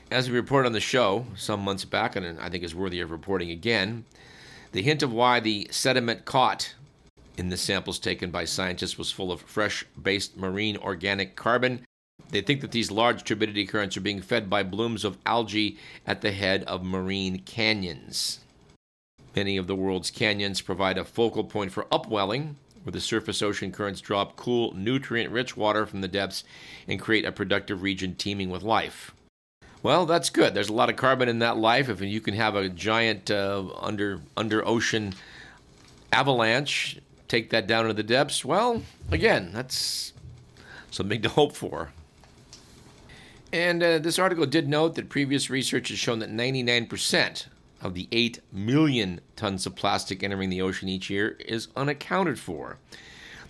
As 0.09 0.29
we 0.29 0.35
reported 0.35 0.67
on 0.67 0.73
the 0.73 0.79
show 0.79 1.25
some 1.35 1.61
months 1.61 1.85
back, 1.85 2.15
and 2.15 2.39
I 2.39 2.49
think 2.49 2.63
is 2.63 2.73
worthy 2.73 2.99
of 2.99 3.11
reporting 3.11 3.51
again, 3.51 4.05
the 4.71 4.81
hint 4.81 5.03
of 5.03 5.13
why 5.13 5.39
the 5.39 5.67
sediment 5.71 6.25
caught 6.25 6.73
in 7.37 7.49
the 7.49 7.57
samples 7.57 7.99
taken 7.99 8.31
by 8.31 8.45
scientists 8.45 8.97
was 8.97 9.11
full 9.11 9.31
of 9.31 9.41
fresh 9.41 9.85
based 10.01 10.37
marine 10.37 10.77
organic 10.77 11.35
carbon. 11.35 11.85
They 12.31 12.41
think 12.41 12.61
that 12.61 12.71
these 12.71 12.89
large 12.89 13.23
turbidity 13.23 13.65
currents 13.65 13.97
are 13.97 14.01
being 14.01 14.21
fed 14.21 14.49
by 14.49 14.63
blooms 14.63 15.03
of 15.03 15.17
algae 15.25 15.77
at 16.07 16.21
the 16.21 16.31
head 16.31 16.63
of 16.63 16.83
marine 16.83 17.39
canyons. 17.39 18.39
Many 19.35 19.57
of 19.57 19.67
the 19.67 19.75
world's 19.75 20.11
canyons 20.11 20.61
provide 20.61 20.97
a 20.97 21.05
focal 21.05 21.43
point 21.43 21.71
for 21.71 21.87
upwelling, 21.91 22.55
where 22.83 22.91
the 22.91 23.01
surface 23.01 23.41
ocean 23.41 23.71
currents 23.71 24.01
drop 24.01 24.35
cool, 24.35 24.73
nutrient 24.73 25.31
rich 25.31 25.55
water 25.55 25.85
from 25.85 26.01
the 26.01 26.07
depths 26.07 26.43
and 26.87 26.99
create 26.99 27.25
a 27.25 27.31
productive 27.31 27.81
region 27.81 28.15
teeming 28.15 28.49
with 28.49 28.63
life. 28.63 29.11
Well, 29.83 30.05
that's 30.05 30.29
good. 30.29 30.53
There's 30.53 30.69
a 30.69 30.73
lot 30.73 30.89
of 30.89 30.95
carbon 30.95 31.27
in 31.27 31.39
that 31.39 31.57
life. 31.57 31.89
If 31.89 32.01
you 32.01 32.21
can 32.21 32.35
have 32.35 32.55
a 32.55 32.69
giant 32.69 33.31
uh, 33.31 33.63
under 33.79 34.21
under 34.37 34.65
ocean 34.65 35.13
avalanche, 36.13 36.99
take 37.27 37.49
that 37.49 37.67
down 37.67 37.85
into 37.85 37.95
the 37.95 38.03
depths. 38.03 38.45
Well, 38.45 38.83
again, 39.09 39.51
that's 39.53 40.13
something 40.91 41.21
to 41.21 41.29
hope 41.29 41.55
for. 41.55 41.91
And 43.53 43.83
uh, 43.83 43.99
this 43.99 44.17
article 44.17 44.45
did 44.45 44.69
note 44.69 44.95
that 44.95 45.09
previous 45.09 45.49
research 45.49 45.89
has 45.89 45.99
shown 45.99 46.19
that 46.19 46.31
99% 46.31 47.47
of 47.81 47.93
the 47.93 48.07
8 48.11 48.39
million 48.51 49.19
tons 49.35 49.65
of 49.65 49.75
plastic 49.75 50.23
entering 50.23 50.49
the 50.49 50.61
ocean 50.61 50.87
each 50.87 51.09
year 51.09 51.35
is 51.39 51.67
unaccounted 51.75 52.39
for. 52.39 52.77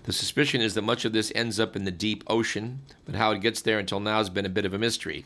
The 0.04 0.14
suspicion 0.14 0.62
is 0.62 0.74
that 0.74 0.82
much 0.82 1.06
of 1.06 1.14
this 1.14 1.32
ends 1.36 1.60
up 1.60 1.76
in 1.76 1.84
the 1.84 1.92
deep 1.92 2.24
ocean, 2.26 2.82
but 3.06 3.14
how 3.14 3.32
it 3.32 3.42
gets 3.42 3.62
there 3.62 3.78
until 3.78 4.00
now 4.00 4.18
has 4.18 4.32
been 4.32 4.46
a 4.46 4.50
bit 4.50 4.66
of 4.66 4.74
a 4.74 4.80
mystery. 4.80 5.26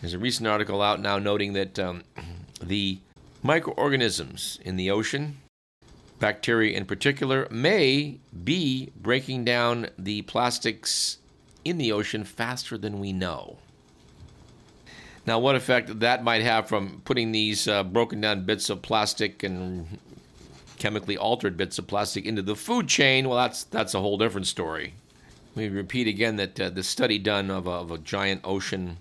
There's 0.00 0.14
a 0.14 0.18
recent 0.18 0.48
article 0.48 0.82
out 0.82 1.00
now 1.00 1.18
noting 1.18 1.52
that 1.52 1.78
um, 1.78 2.02
the 2.60 2.98
microorganisms 3.44 4.58
in 4.64 4.76
the 4.76 4.90
ocean, 4.90 5.38
bacteria 6.18 6.76
in 6.76 6.86
particular, 6.86 7.46
may 7.50 8.18
be 8.42 8.90
breaking 8.96 9.44
down 9.44 9.88
the 9.96 10.22
plastics 10.22 11.18
in 11.70 11.78
the 11.78 11.92
ocean 11.92 12.24
faster 12.24 12.76
than 12.76 13.00
we 13.00 13.12
know. 13.12 13.56
Now, 15.26 15.38
what 15.38 15.54
effect 15.54 16.00
that 16.00 16.24
might 16.24 16.42
have 16.42 16.68
from 16.68 17.02
putting 17.04 17.32
these 17.32 17.68
uh, 17.68 17.84
broken 17.84 18.20
down 18.20 18.44
bits 18.44 18.68
of 18.68 18.82
plastic 18.82 19.42
and 19.42 19.98
chemically 20.78 21.16
altered 21.16 21.56
bits 21.56 21.78
of 21.78 21.86
plastic 21.86 22.24
into 22.24 22.42
the 22.42 22.56
food 22.56 22.88
chain, 22.88 23.28
well, 23.28 23.38
that's 23.38 23.64
that's 23.64 23.94
a 23.94 24.00
whole 24.00 24.18
different 24.18 24.46
story. 24.46 24.94
We 25.54 25.68
repeat 25.68 26.08
again 26.08 26.36
that 26.36 26.58
uh, 26.60 26.70
the 26.70 26.82
study 26.82 27.18
done 27.18 27.50
of 27.50 27.66
a, 27.66 27.70
of 27.70 27.90
a 27.90 27.98
giant 27.98 28.40
ocean 28.44 28.96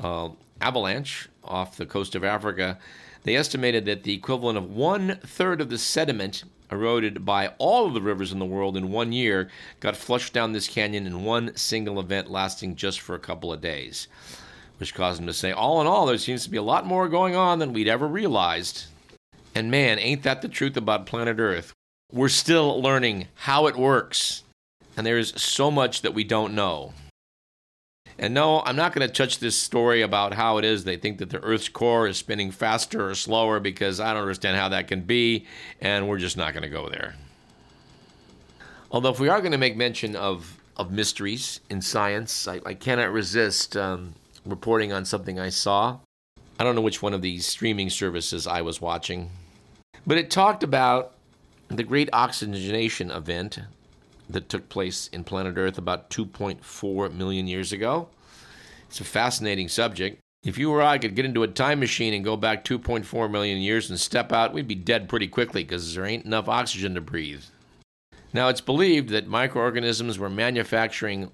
uh, 0.00 0.30
avalanche 0.60 1.28
off 1.42 1.76
the 1.76 1.86
coast 1.86 2.14
of 2.14 2.24
Africa, 2.24 2.78
they 3.24 3.34
estimated 3.34 3.86
that 3.86 4.04
the 4.04 4.14
equivalent 4.14 4.56
of 4.56 4.70
one 4.70 5.18
third 5.24 5.60
of 5.60 5.68
the 5.68 5.78
sediment 5.78 6.44
eroded 6.70 7.24
by 7.24 7.48
all 7.58 7.86
of 7.86 7.94
the 7.94 8.00
rivers 8.00 8.32
in 8.32 8.38
the 8.38 8.44
world 8.44 8.76
in 8.76 8.90
one 8.90 9.12
year 9.12 9.48
got 9.80 9.96
flushed 9.96 10.32
down 10.32 10.52
this 10.52 10.68
canyon 10.68 11.06
in 11.06 11.24
one 11.24 11.56
single 11.56 12.00
event 12.00 12.30
lasting 12.30 12.76
just 12.76 13.00
for 13.00 13.14
a 13.14 13.20
couple 13.20 13.52
of 13.52 13.60
days, 13.60 14.08
which 14.78 14.94
caused 14.94 15.20
him 15.20 15.26
to 15.26 15.32
say, 15.32 15.52
all 15.52 15.80
in 15.80 15.86
all, 15.86 16.06
there 16.06 16.18
seems 16.18 16.44
to 16.44 16.50
be 16.50 16.56
a 16.56 16.62
lot 16.62 16.86
more 16.86 17.08
going 17.08 17.36
on 17.36 17.58
than 17.58 17.72
we'd 17.72 17.88
ever 17.88 18.06
realized. 18.06 18.86
And 19.54 19.70
man, 19.70 19.98
ain't 19.98 20.22
that 20.24 20.42
the 20.42 20.48
truth 20.48 20.76
about 20.76 21.06
planet 21.06 21.38
Earth? 21.38 21.72
We're 22.12 22.28
still 22.28 22.80
learning 22.80 23.28
how 23.34 23.66
it 23.66 23.76
works, 23.76 24.42
and 24.96 25.06
there's 25.06 25.40
so 25.40 25.70
much 25.70 26.02
that 26.02 26.14
we 26.14 26.24
don't 26.24 26.54
know. 26.54 26.92
And 28.18 28.32
no, 28.32 28.62
I'm 28.64 28.76
not 28.76 28.94
going 28.94 29.06
to 29.06 29.12
touch 29.12 29.40
this 29.40 29.56
story 29.56 30.00
about 30.00 30.32
how 30.32 30.56
it 30.56 30.64
is 30.64 30.84
they 30.84 30.96
think 30.96 31.18
that 31.18 31.30
the 31.30 31.42
Earth's 31.42 31.68
core 31.68 32.06
is 32.08 32.16
spinning 32.16 32.50
faster 32.50 33.10
or 33.10 33.14
slower 33.14 33.60
because 33.60 34.00
I 34.00 34.14
don't 34.14 34.22
understand 34.22 34.56
how 34.56 34.70
that 34.70 34.88
can 34.88 35.02
be, 35.02 35.46
and 35.80 36.08
we're 36.08 36.18
just 36.18 36.36
not 36.36 36.54
going 36.54 36.62
to 36.62 36.70
go 36.70 36.88
there. 36.88 37.14
Although, 38.90 39.10
if 39.10 39.20
we 39.20 39.28
are 39.28 39.40
going 39.40 39.52
to 39.52 39.58
make 39.58 39.76
mention 39.76 40.16
of, 40.16 40.58
of 40.78 40.90
mysteries 40.90 41.60
in 41.68 41.82
science, 41.82 42.48
I, 42.48 42.60
I 42.64 42.72
cannot 42.72 43.12
resist 43.12 43.76
um, 43.76 44.14
reporting 44.46 44.92
on 44.92 45.04
something 45.04 45.38
I 45.38 45.50
saw. 45.50 45.98
I 46.58 46.64
don't 46.64 46.74
know 46.74 46.80
which 46.80 47.02
one 47.02 47.12
of 47.12 47.20
these 47.20 47.44
streaming 47.44 47.90
services 47.90 48.46
I 48.46 48.62
was 48.62 48.80
watching, 48.80 49.30
but 50.06 50.16
it 50.16 50.30
talked 50.30 50.62
about 50.62 51.12
the 51.68 51.82
great 51.82 52.08
oxygenation 52.14 53.10
event 53.10 53.58
that 54.28 54.48
took 54.48 54.68
place 54.68 55.08
in 55.12 55.24
planet 55.24 55.56
Earth 55.56 55.78
about 55.78 56.10
2.4 56.10 57.12
million 57.12 57.46
years 57.46 57.72
ago. 57.72 58.08
It's 58.88 59.00
a 59.00 59.04
fascinating 59.04 59.68
subject. 59.68 60.20
If 60.44 60.58
you 60.58 60.70
or 60.70 60.82
I 60.82 60.98
could 60.98 61.16
get 61.16 61.24
into 61.24 61.42
a 61.42 61.48
time 61.48 61.80
machine 61.80 62.14
and 62.14 62.24
go 62.24 62.36
back 62.36 62.64
2.4 62.64 63.30
million 63.30 63.58
years 63.58 63.90
and 63.90 63.98
step 63.98 64.32
out, 64.32 64.52
we'd 64.52 64.68
be 64.68 64.74
dead 64.76 65.08
pretty 65.08 65.26
quickly 65.26 65.64
because 65.64 65.94
there 65.94 66.04
ain't 66.04 66.24
enough 66.24 66.48
oxygen 66.48 66.94
to 66.94 67.00
breathe. 67.00 67.42
Now, 68.32 68.48
it's 68.48 68.60
believed 68.60 69.08
that 69.10 69.26
microorganisms 69.26 70.18
were 70.18 70.30
manufacturing. 70.30 71.30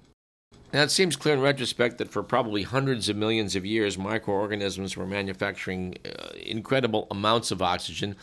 Now, 0.71 0.83
it 0.83 0.91
seems 0.91 1.15
clear 1.15 1.35
in 1.35 1.41
retrospect 1.41 1.99
that 1.99 2.09
for 2.09 2.23
probably 2.23 2.63
hundreds 2.63 3.07
of 3.09 3.15
millions 3.15 3.55
of 3.55 3.65
years, 3.65 3.97
microorganisms 3.97 4.97
were 4.97 5.05
manufacturing 5.05 5.97
uh, 6.05 6.29
incredible 6.41 7.07
amounts 7.11 7.51
of 7.51 7.61
oxygen, 7.61 8.15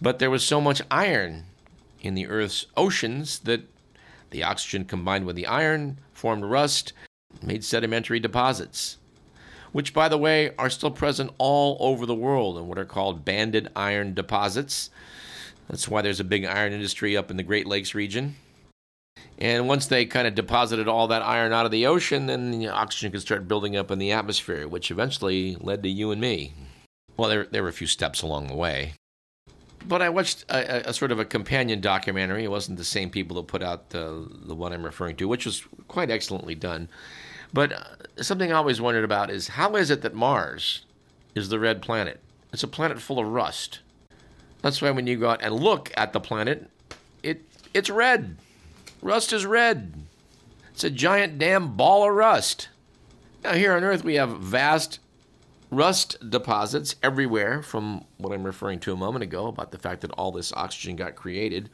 but 0.00 0.20
there 0.20 0.30
was 0.30 0.44
so 0.44 0.60
much 0.60 0.82
iron 0.90 1.44
in 2.00 2.14
the 2.14 2.28
Earth's 2.28 2.66
oceans 2.76 3.40
that 3.40 3.62
the 4.30 4.42
oxygen 4.42 4.84
combined 4.84 5.26
with 5.26 5.36
the 5.36 5.46
iron 5.46 5.98
formed 6.12 6.44
rust, 6.44 6.92
made 7.42 7.64
sedimentary 7.64 8.20
deposits, 8.20 8.98
which, 9.72 9.94
by 9.94 10.08
the 10.08 10.18
way, 10.18 10.54
are 10.56 10.70
still 10.70 10.90
present 10.90 11.30
all 11.38 11.76
over 11.80 12.06
the 12.06 12.14
world 12.14 12.58
in 12.58 12.68
what 12.68 12.78
are 12.78 12.84
called 12.84 13.24
banded 13.24 13.68
iron 13.76 14.14
deposits. 14.14 14.90
That's 15.68 15.88
why 15.88 16.02
there's 16.02 16.20
a 16.20 16.24
big 16.24 16.44
iron 16.44 16.72
industry 16.72 17.16
up 17.16 17.30
in 17.30 17.36
the 17.36 17.42
Great 17.42 17.66
Lakes 17.66 17.94
region. 17.94 18.36
And 19.38 19.68
once 19.68 19.86
they 19.86 20.04
kind 20.04 20.26
of 20.26 20.34
deposited 20.34 20.88
all 20.88 21.06
that 21.08 21.22
iron 21.22 21.52
out 21.52 21.64
of 21.64 21.70
the 21.70 21.86
ocean, 21.86 22.26
then 22.26 22.50
the 22.50 22.68
oxygen 22.68 23.12
could 23.12 23.20
start 23.20 23.46
building 23.46 23.76
up 23.76 23.90
in 23.90 23.98
the 23.98 24.12
atmosphere, 24.12 24.66
which 24.66 24.90
eventually 24.90 25.56
led 25.60 25.82
to 25.82 25.88
you 25.88 26.10
and 26.10 26.20
me. 26.20 26.54
Well, 27.16 27.28
there, 27.28 27.46
there 27.50 27.62
were 27.62 27.68
a 27.68 27.72
few 27.72 27.86
steps 27.86 28.22
along 28.22 28.48
the 28.48 28.56
way. 28.56 28.94
But 29.86 30.02
I 30.02 30.08
watched 30.08 30.44
a, 30.48 30.88
a, 30.88 30.92
sort 30.92 31.12
of 31.12 31.18
a 31.18 31.24
companion 31.24 31.80
documentary. 31.80 32.44
It 32.44 32.50
wasn't 32.50 32.78
the 32.78 32.84
same 32.84 33.10
people 33.10 33.36
that 33.36 33.46
put 33.46 33.62
out 33.62 33.90
the, 33.90 34.28
the 34.30 34.54
one 34.54 34.72
I'm 34.72 34.84
referring 34.84 35.16
to, 35.16 35.28
which 35.28 35.46
was 35.46 35.64
quite 35.86 36.10
excellently 36.10 36.54
done. 36.54 36.88
But 37.52 37.72
uh, 37.72 38.22
something 38.22 38.52
I 38.52 38.56
always 38.56 38.80
wondered 38.80 39.04
about 39.04 39.30
is 39.30 39.48
how 39.48 39.76
is 39.76 39.90
it 39.90 40.02
that 40.02 40.14
Mars 40.14 40.84
is 41.34 41.48
the 41.48 41.58
red 41.58 41.80
planet? 41.80 42.20
It's 42.52 42.62
a 42.62 42.68
planet 42.68 43.00
full 43.00 43.18
of 43.18 43.26
rust. 43.26 43.80
That's 44.62 44.82
why 44.82 44.90
when 44.90 45.06
you 45.06 45.16
go 45.16 45.30
out 45.30 45.42
and 45.42 45.54
look 45.54 45.92
at 45.96 46.12
the 46.12 46.20
planet, 46.20 46.68
it 47.22 47.42
it's 47.72 47.90
red. 47.90 48.36
Rust 49.00 49.32
is 49.32 49.46
red. 49.46 49.94
It's 50.72 50.84
a 50.84 50.90
giant 50.90 51.38
damn 51.38 51.76
ball 51.76 52.08
of 52.08 52.14
rust. 52.14 52.68
Now 53.44 53.54
here 53.54 53.72
on 53.74 53.84
Earth 53.84 54.04
we 54.04 54.14
have 54.14 54.38
vast 54.38 54.98
rust 55.70 56.30
deposits 56.30 56.96
everywhere 57.02 57.62
from 57.62 58.04
what 58.16 58.32
I'm 58.32 58.44
referring 58.44 58.80
to 58.80 58.92
a 58.92 58.96
moment 58.96 59.22
ago 59.22 59.46
about 59.46 59.70
the 59.70 59.78
fact 59.78 60.00
that 60.00 60.12
all 60.12 60.32
this 60.32 60.52
oxygen 60.54 60.96
got 60.96 61.16
created. 61.16 61.68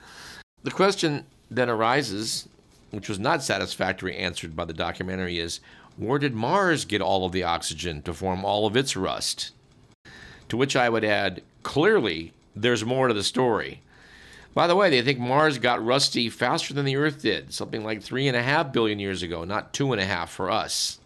The 0.62 0.70
question 0.70 1.26
then 1.50 1.70
arises, 1.70 2.48
which 2.90 3.09
was 3.09 3.18
not 3.18 3.42
satisfactorily 3.42 4.16
answered 4.16 4.57
by 4.57 4.64
the 4.64 4.72
documentary, 4.72 5.38
is 5.38 5.61
where 5.96 6.18
did 6.18 6.35
Mars 6.35 6.85
get 6.85 7.00
all 7.00 7.24
of 7.24 7.33
the 7.33 7.44
oxygen 7.44 8.02
to 8.02 8.12
form 8.12 8.44
all 8.44 8.66
of 8.66 8.76
its 8.76 8.96
rust? 8.96 9.52
To 10.48 10.57
which 10.57 10.74
I 10.74 10.88
would 10.88 11.04
add, 11.04 11.42
clearly, 11.62 12.33
there's 12.57 12.85
more 12.85 13.09
to 13.09 13.14
the 13.14 13.22
story. 13.22 13.80
By 14.54 14.66
the 14.66 14.76
way, 14.76 14.90
they 14.90 15.02
think 15.02 15.18
Mars 15.18 15.59
got 15.59 15.85
rusty 15.85 16.30
faster 16.30 16.74
than 16.74 16.85
the 16.85 16.96
Earth 16.96 17.22
did, 17.22 17.52
something 17.52 17.83
like 17.83 18.02
three 18.02 18.28
and 18.28 18.37
a 18.37 18.42
half 18.42 18.72
billion 18.72 18.98
years 18.98 19.22
ago, 19.22 19.44
not 19.44 19.72
two 19.72 19.92
and 19.92 20.00
a 20.00 20.04
half 20.04 20.30
for 20.30 20.50
us. 20.50 20.98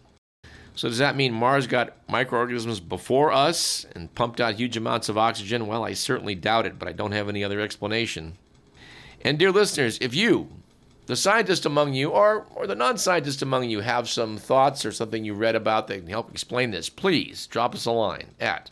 So 0.79 0.87
does 0.87 0.99
that 0.99 1.17
mean 1.17 1.33
Mars 1.33 1.67
got 1.67 1.91
microorganisms 2.07 2.79
before 2.79 3.33
us 3.33 3.85
and 3.93 4.15
pumped 4.15 4.39
out 4.39 4.55
huge 4.55 4.77
amounts 4.77 5.09
of 5.09 5.17
oxygen? 5.17 5.67
Well, 5.67 5.83
I 5.83 5.91
certainly 5.91 6.35
doubt 6.35 6.65
it, 6.65 6.79
but 6.79 6.87
I 6.87 6.93
don't 6.93 7.11
have 7.11 7.27
any 7.27 7.43
other 7.43 7.59
explanation. 7.59 8.37
And 9.19 9.37
dear 9.37 9.51
listeners, 9.51 9.97
if 9.99 10.15
you, 10.15 10.47
the 11.07 11.17
scientist 11.17 11.65
among 11.65 11.95
you, 11.95 12.11
or, 12.11 12.45
or 12.55 12.65
the 12.65 12.75
non 12.75 12.97
scientist 12.97 13.41
among 13.41 13.69
you, 13.69 13.81
have 13.81 14.07
some 14.07 14.37
thoughts 14.37 14.85
or 14.85 14.93
something 14.93 15.25
you 15.25 15.33
read 15.33 15.53
about 15.53 15.87
that 15.87 15.97
can 15.97 16.07
help 16.07 16.31
explain 16.31 16.71
this, 16.71 16.87
please 16.87 17.45
drop 17.47 17.75
us 17.75 17.85
a 17.85 17.91
line 17.91 18.27
at 18.39 18.71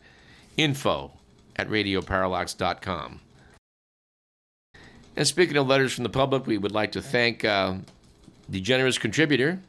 info 0.56 1.12
at 1.58 1.68
radioparallax.com. 1.68 3.20
And 5.18 5.28
speaking 5.28 5.58
of 5.58 5.68
letters 5.68 5.92
from 5.92 6.06
the 6.06 6.10
public, 6.10 6.48
we 6.48 6.58
would 6.58 6.72
like 6.72 6.94
to 6.94 7.02
thank 7.02 7.44
uh, 7.44 7.74
the 8.48 8.62
generous 8.62 8.98
contributor 8.98 9.60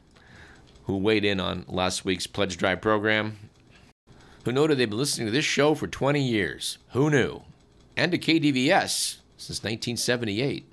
who 0.89 0.97
weighed 0.97 1.23
in 1.23 1.39
on 1.39 1.63
last 1.67 2.03
week's 2.03 2.25
Pledge 2.25 2.57
Drive 2.57 2.81
program, 2.81 3.37
who 4.43 4.51
noted 4.51 4.79
they've 4.79 4.89
been 4.89 4.97
listening 4.97 5.27
to 5.27 5.31
this 5.31 5.45
show 5.45 5.75
for 5.75 5.85
20 5.85 6.19
years. 6.19 6.79
Who 6.93 7.11
knew? 7.11 7.43
And 7.95 8.11
to 8.11 8.17
KDVS 8.17 9.17
since 9.37 9.59
1978. 9.63 10.65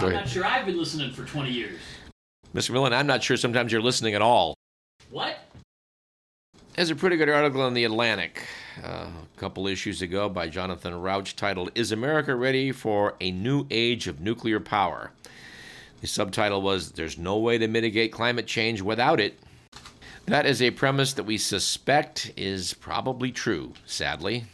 Go 0.00 0.08
I'm 0.08 0.12
not 0.14 0.28
sure 0.28 0.44
I've 0.44 0.66
been 0.66 0.76
listening 0.76 1.12
for 1.12 1.24
20 1.24 1.52
years. 1.52 1.78
Mr. 2.52 2.72
Millen, 2.72 2.92
I'm 2.92 3.06
not 3.06 3.22
sure 3.22 3.36
sometimes 3.36 3.70
you're 3.70 3.80
listening 3.80 4.14
at 4.14 4.22
all. 4.22 4.54
What? 5.10 5.38
There's 6.74 6.90
a 6.90 6.96
pretty 6.96 7.16
good 7.16 7.28
article 7.28 7.64
in 7.68 7.74
The 7.74 7.84
Atlantic 7.84 8.42
uh, 8.82 9.06
a 9.06 9.38
couple 9.38 9.68
issues 9.68 10.02
ago 10.02 10.28
by 10.28 10.48
Jonathan 10.48 10.94
Rauch 11.00 11.36
titled, 11.36 11.70
Is 11.76 11.92
America 11.92 12.34
Ready 12.34 12.72
for 12.72 13.14
a 13.20 13.30
New 13.30 13.68
Age 13.70 14.08
of 14.08 14.20
Nuclear 14.20 14.58
Power? 14.58 15.12
The 16.02 16.08
subtitle 16.08 16.62
was 16.62 16.90
There's 16.90 17.16
No 17.16 17.38
Way 17.38 17.58
to 17.58 17.68
Mitigate 17.68 18.10
Climate 18.10 18.48
Change 18.48 18.82
Without 18.82 19.20
It. 19.20 19.38
That 20.26 20.46
is 20.46 20.60
a 20.60 20.72
premise 20.72 21.12
that 21.12 21.22
we 21.22 21.38
suspect 21.38 22.32
is 22.36 22.74
probably 22.74 23.30
true, 23.30 23.74
sadly. 23.86 24.46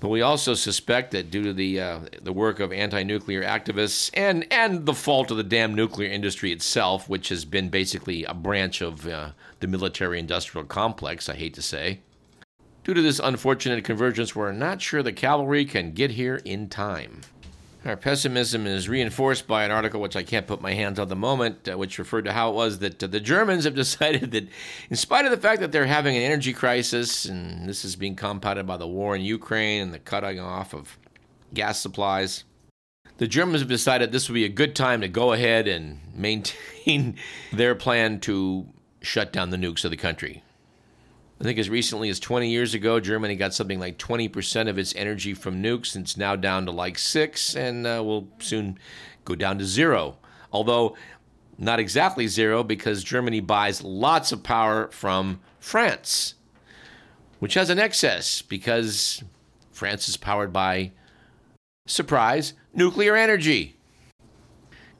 But 0.00 0.08
we 0.08 0.22
also 0.22 0.54
suspect 0.54 1.10
that 1.10 1.30
due 1.30 1.42
to 1.42 1.52
the 1.52 1.78
uh, 1.78 2.00
the 2.22 2.32
work 2.32 2.58
of 2.58 2.72
anti-nuclear 2.72 3.42
activists 3.42 4.10
and 4.14 4.50
and 4.50 4.86
the 4.86 4.94
fault 4.94 5.30
of 5.30 5.36
the 5.36 5.42
damn 5.42 5.74
nuclear 5.74 6.10
industry 6.10 6.52
itself, 6.52 7.06
which 7.06 7.28
has 7.28 7.44
been 7.44 7.68
basically 7.68 8.24
a 8.24 8.32
branch 8.32 8.80
of 8.80 9.06
uh, 9.06 9.32
the 9.60 9.66
military-industrial 9.66 10.68
complex, 10.68 11.28
I 11.28 11.34
hate 11.34 11.52
to 11.54 11.62
say. 11.62 12.00
Due 12.82 12.94
to 12.94 13.02
this 13.02 13.20
unfortunate 13.22 13.84
convergence, 13.84 14.34
we're 14.34 14.52
not 14.52 14.80
sure 14.80 15.02
the 15.02 15.12
cavalry 15.12 15.66
can 15.66 15.92
get 15.92 16.12
here 16.12 16.36
in 16.46 16.70
time. 16.70 17.20
Our 17.84 17.96
pessimism 17.96 18.68
is 18.68 18.88
reinforced 18.88 19.48
by 19.48 19.64
an 19.64 19.72
article 19.72 20.00
which 20.00 20.14
I 20.14 20.22
can't 20.22 20.46
put 20.46 20.60
my 20.60 20.72
hands 20.72 21.00
on 21.00 21.08
the 21.08 21.16
moment, 21.16 21.68
uh, 21.68 21.76
which 21.76 21.98
referred 21.98 22.26
to 22.26 22.32
how 22.32 22.50
it 22.50 22.54
was 22.54 22.78
that 22.78 23.02
uh, 23.02 23.08
the 23.08 23.18
Germans 23.18 23.64
have 23.64 23.74
decided 23.84 24.30
that, 24.30 24.46
in 24.88 24.94
spite 24.94 25.24
of 25.24 25.32
the 25.32 25.36
fact 25.36 25.60
that 25.60 25.72
they're 25.72 25.86
having 25.86 26.16
an 26.16 26.22
energy 26.22 26.52
crisis, 26.52 27.24
and 27.24 27.68
this 27.68 27.84
is 27.84 27.96
being 27.96 28.14
compounded 28.14 28.68
by 28.68 28.76
the 28.76 28.86
war 28.86 29.16
in 29.16 29.22
Ukraine 29.22 29.82
and 29.82 29.92
the 29.92 29.98
cutting 29.98 30.38
off 30.38 30.74
of 30.74 30.96
gas 31.52 31.80
supplies, 31.80 32.44
the 33.18 33.26
Germans 33.26 33.60
have 33.60 33.68
decided 33.68 34.12
this 34.12 34.28
would 34.28 34.34
be 34.34 34.44
a 34.44 34.48
good 34.48 34.76
time 34.76 35.00
to 35.00 35.08
go 35.08 35.32
ahead 35.32 35.66
and 35.66 35.98
maintain 36.14 37.16
their 37.52 37.74
plan 37.74 38.20
to 38.20 38.66
shut 39.00 39.32
down 39.32 39.50
the 39.50 39.56
nukes 39.56 39.84
of 39.84 39.90
the 39.90 39.96
country. 39.96 40.44
I 41.42 41.44
think 41.44 41.58
as 41.58 41.68
recently 41.68 42.08
as 42.08 42.20
20 42.20 42.48
years 42.48 42.72
ago, 42.72 43.00
Germany 43.00 43.34
got 43.34 43.52
something 43.52 43.80
like 43.80 43.98
20% 43.98 44.68
of 44.68 44.78
its 44.78 44.94
energy 44.94 45.34
from 45.34 45.60
nukes. 45.60 45.96
And 45.96 46.04
it's 46.04 46.16
now 46.16 46.36
down 46.36 46.66
to 46.66 46.70
like 46.70 46.96
six, 46.96 47.56
and 47.56 47.84
uh, 47.84 48.00
will 48.04 48.28
soon 48.38 48.78
go 49.24 49.34
down 49.34 49.58
to 49.58 49.64
zero. 49.64 50.18
Although 50.52 50.96
not 51.58 51.80
exactly 51.80 52.28
zero, 52.28 52.62
because 52.62 53.02
Germany 53.02 53.40
buys 53.40 53.82
lots 53.82 54.30
of 54.30 54.44
power 54.44 54.86
from 54.92 55.40
France, 55.58 56.34
which 57.40 57.54
has 57.54 57.70
an 57.70 57.78
excess 57.80 58.40
because 58.40 59.24
France 59.72 60.08
is 60.08 60.16
powered 60.16 60.52
by 60.52 60.92
Surprise, 61.86 62.54
nuclear 62.72 63.16
energy. 63.16 63.74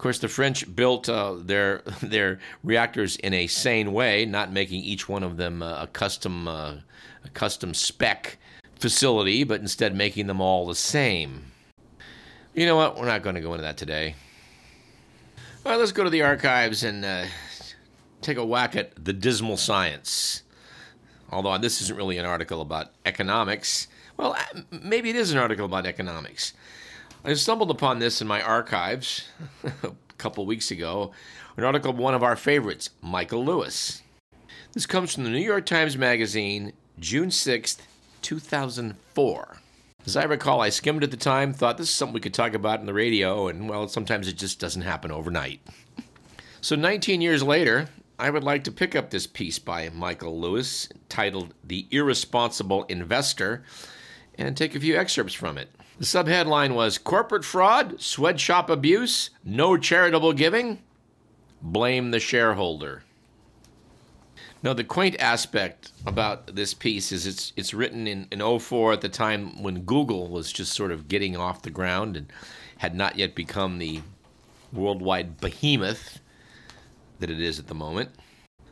Of 0.03 0.05
course, 0.05 0.19
the 0.19 0.27
French 0.27 0.75
built 0.75 1.09
uh, 1.09 1.37
their 1.39 1.83
their 2.03 2.41
reactors 2.65 3.15
in 3.15 3.33
a 3.33 3.47
sane 3.47 3.93
way, 3.93 4.25
not 4.25 4.51
making 4.51 4.83
each 4.83 5.09
one 5.09 5.23
of 5.23 5.37
them 5.37 5.63
uh, 5.63 5.85
a 5.85 5.87
custom 5.87 6.49
uh, 6.49 6.79
a 7.25 7.29
custom 7.35 7.73
spec 7.73 8.37
facility, 8.81 9.45
but 9.45 9.61
instead 9.61 9.95
making 9.95 10.27
them 10.27 10.41
all 10.41 10.67
the 10.67 10.75
same. 10.75 11.53
You 12.53 12.67
know 12.67 12.75
what? 12.75 12.99
We're 12.99 13.07
not 13.07 13.23
going 13.23 13.37
to 13.37 13.41
go 13.41 13.53
into 13.53 13.63
that 13.63 13.77
today. 13.77 14.17
All 15.65 15.71
right, 15.71 15.79
let's 15.79 15.93
go 15.93 16.03
to 16.03 16.11
the 16.11 16.23
archives 16.23 16.83
and 16.83 17.05
uh, 17.05 17.27
take 18.23 18.39
a 18.39 18.45
whack 18.45 18.75
at 18.75 19.05
the 19.05 19.13
dismal 19.13 19.57
science. 19.57 20.43
Although 21.31 21.59
this 21.59 21.81
isn't 21.81 21.97
really 21.97 22.19
an 22.19 22.27
article 22.27 22.61
about 22.61 22.91
economics. 23.07 23.87
Well, 24.17 24.33
uh, 24.33 24.63
maybe 24.83 25.11
it 25.11 25.17
is 25.17 25.31
an 25.31 25.39
article 25.39 25.67
about 25.67 25.87
economics. 25.87 26.55
I 27.25 27.35
stumbled 27.35 27.71
upon 27.71 28.01
this 28.01 28.21
in 28.21 28.27
my 28.27 28.43
archives 28.43 29.29
a 29.85 29.93
couple 30.19 30.45
weeks 30.45 30.73
ago, 30.73 31.13
an 31.57 31.63
article 31.63 31.93
one 31.93 32.15
of 32.15 32.25
our 32.25 32.35
favorites, 32.35 32.91
Michael 33.01 33.45
Lewis. 33.45 34.03
This 34.73 34.87
comes 34.87 35.15
from 35.15 35.23
the 35.23 35.31
New 35.31 35.39
York 35.39 35.65
Times 35.65 35.97
Magazine, 35.97 36.73
June 36.99 37.29
6th, 37.29 37.79
2004. 38.23 39.57
As 40.05 40.17
I 40.17 40.25
recall, 40.25 40.61
I 40.61 40.71
skimmed 40.71 41.05
at 41.05 41.13
the 41.13 41.17
time, 41.17 41.53
thought 41.53 41.79
this 41.79 41.91
is 41.91 41.95
something 41.95 42.15
we 42.15 42.21
could 42.21 42.35
talk 42.35 42.55
about 42.55 42.81
in 42.81 42.87
the 42.87 42.95
radio, 42.95 43.47
and 43.47 43.69
well, 43.69 43.87
sometimes 43.87 44.27
it 44.27 44.37
just 44.37 44.59
doesn't 44.59 44.83
happen 44.83 45.13
overnight. 45.13 45.61
So 46.61 46.75
19 46.75 47.21
years 47.21 47.45
later, 47.45 47.89
I 48.19 48.31
would 48.31 48.43
like 48.43 48.65
to 48.65 48.73
pick 48.73 48.97
up 48.97 49.11
this 49.11 49.29
piece 49.29 49.61
by 49.61 49.89
Michael 49.91 50.41
Lewis 50.41 50.89
titled 51.09 51.55
The 51.63 51.87
Irresponsible 51.93 52.83
Investor 52.85 53.63
and 54.37 54.57
take 54.57 54.75
a 54.75 54.81
few 54.81 54.97
excerpts 54.97 55.35
from 55.35 55.57
it. 55.57 55.71
The 56.03 56.09
subheadline 56.09 56.75
was 56.75 56.99
Corporate 56.99 57.45
Fraud, 57.45 58.01
Sweatshop 58.01 58.69
Abuse, 58.69 59.31
No 59.45 59.77
Charitable 59.77 60.33
Giving, 60.33 60.83
Blame 61.63 62.11
the 62.11 62.19
Shareholder. 62.19 63.05
Now, 64.65 64.73
the 64.73 64.83
quaint 64.83 65.15
aspect 65.21 65.93
about 66.05 66.57
this 66.57 66.75
piece 66.75 67.13
is 67.13 67.25
it's, 67.25 67.53
it's 67.57 67.73
written 67.73 68.09
in, 68.09 68.27
in 68.33 68.59
04 68.59 68.95
at 68.95 69.01
the 69.01 69.09
time 69.09 69.63
when 69.63 69.83
Google 69.83 70.27
was 70.27 70.53
just 70.53 70.73
sort 70.73 70.91
of 70.91 71.07
getting 71.07 71.37
off 71.37 71.63
the 71.63 71.71
ground 71.71 72.17
and 72.17 72.33
had 72.79 72.97
not 72.97 73.15
yet 73.17 73.37
become 73.37 73.79
the 73.79 74.01
worldwide 74.73 75.41
behemoth 75.41 76.19
that 77.21 77.31
it 77.31 77.41
is 77.41 77.61
at 77.61 77.69
the 77.69 77.77
moment. 77.77 78.11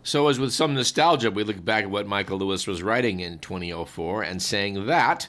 So, 0.03 0.27
as 0.27 0.40
with 0.40 0.53
some 0.53 0.75
nostalgia, 0.75 1.31
we 1.31 1.45
look 1.45 1.64
back 1.64 1.85
at 1.85 1.90
what 1.90 2.09
Michael 2.09 2.38
Lewis 2.38 2.66
was 2.66 2.83
writing 2.83 3.21
in 3.21 3.38
2004 3.38 4.25
and 4.25 4.43
saying 4.43 4.87
that 4.87 5.29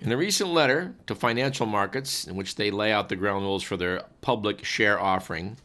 in 0.00 0.10
a 0.10 0.16
recent 0.16 0.50
letter 0.50 0.94
to 1.06 1.14
financial 1.14 1.66
markets, 1.66 2.26
in 2.26 2.34
which 2.34 2.54
they 2.54 2.70
lay 2.70 2.92
out 2.92 3.08
the 3.08 3.16
ground 3.16 3.44
rules 3.44 3.62
for 3.62 3.76
their 3.76 4.04
public 4.22 4.64
share 4.64 4.98
offering, 4.98 5.58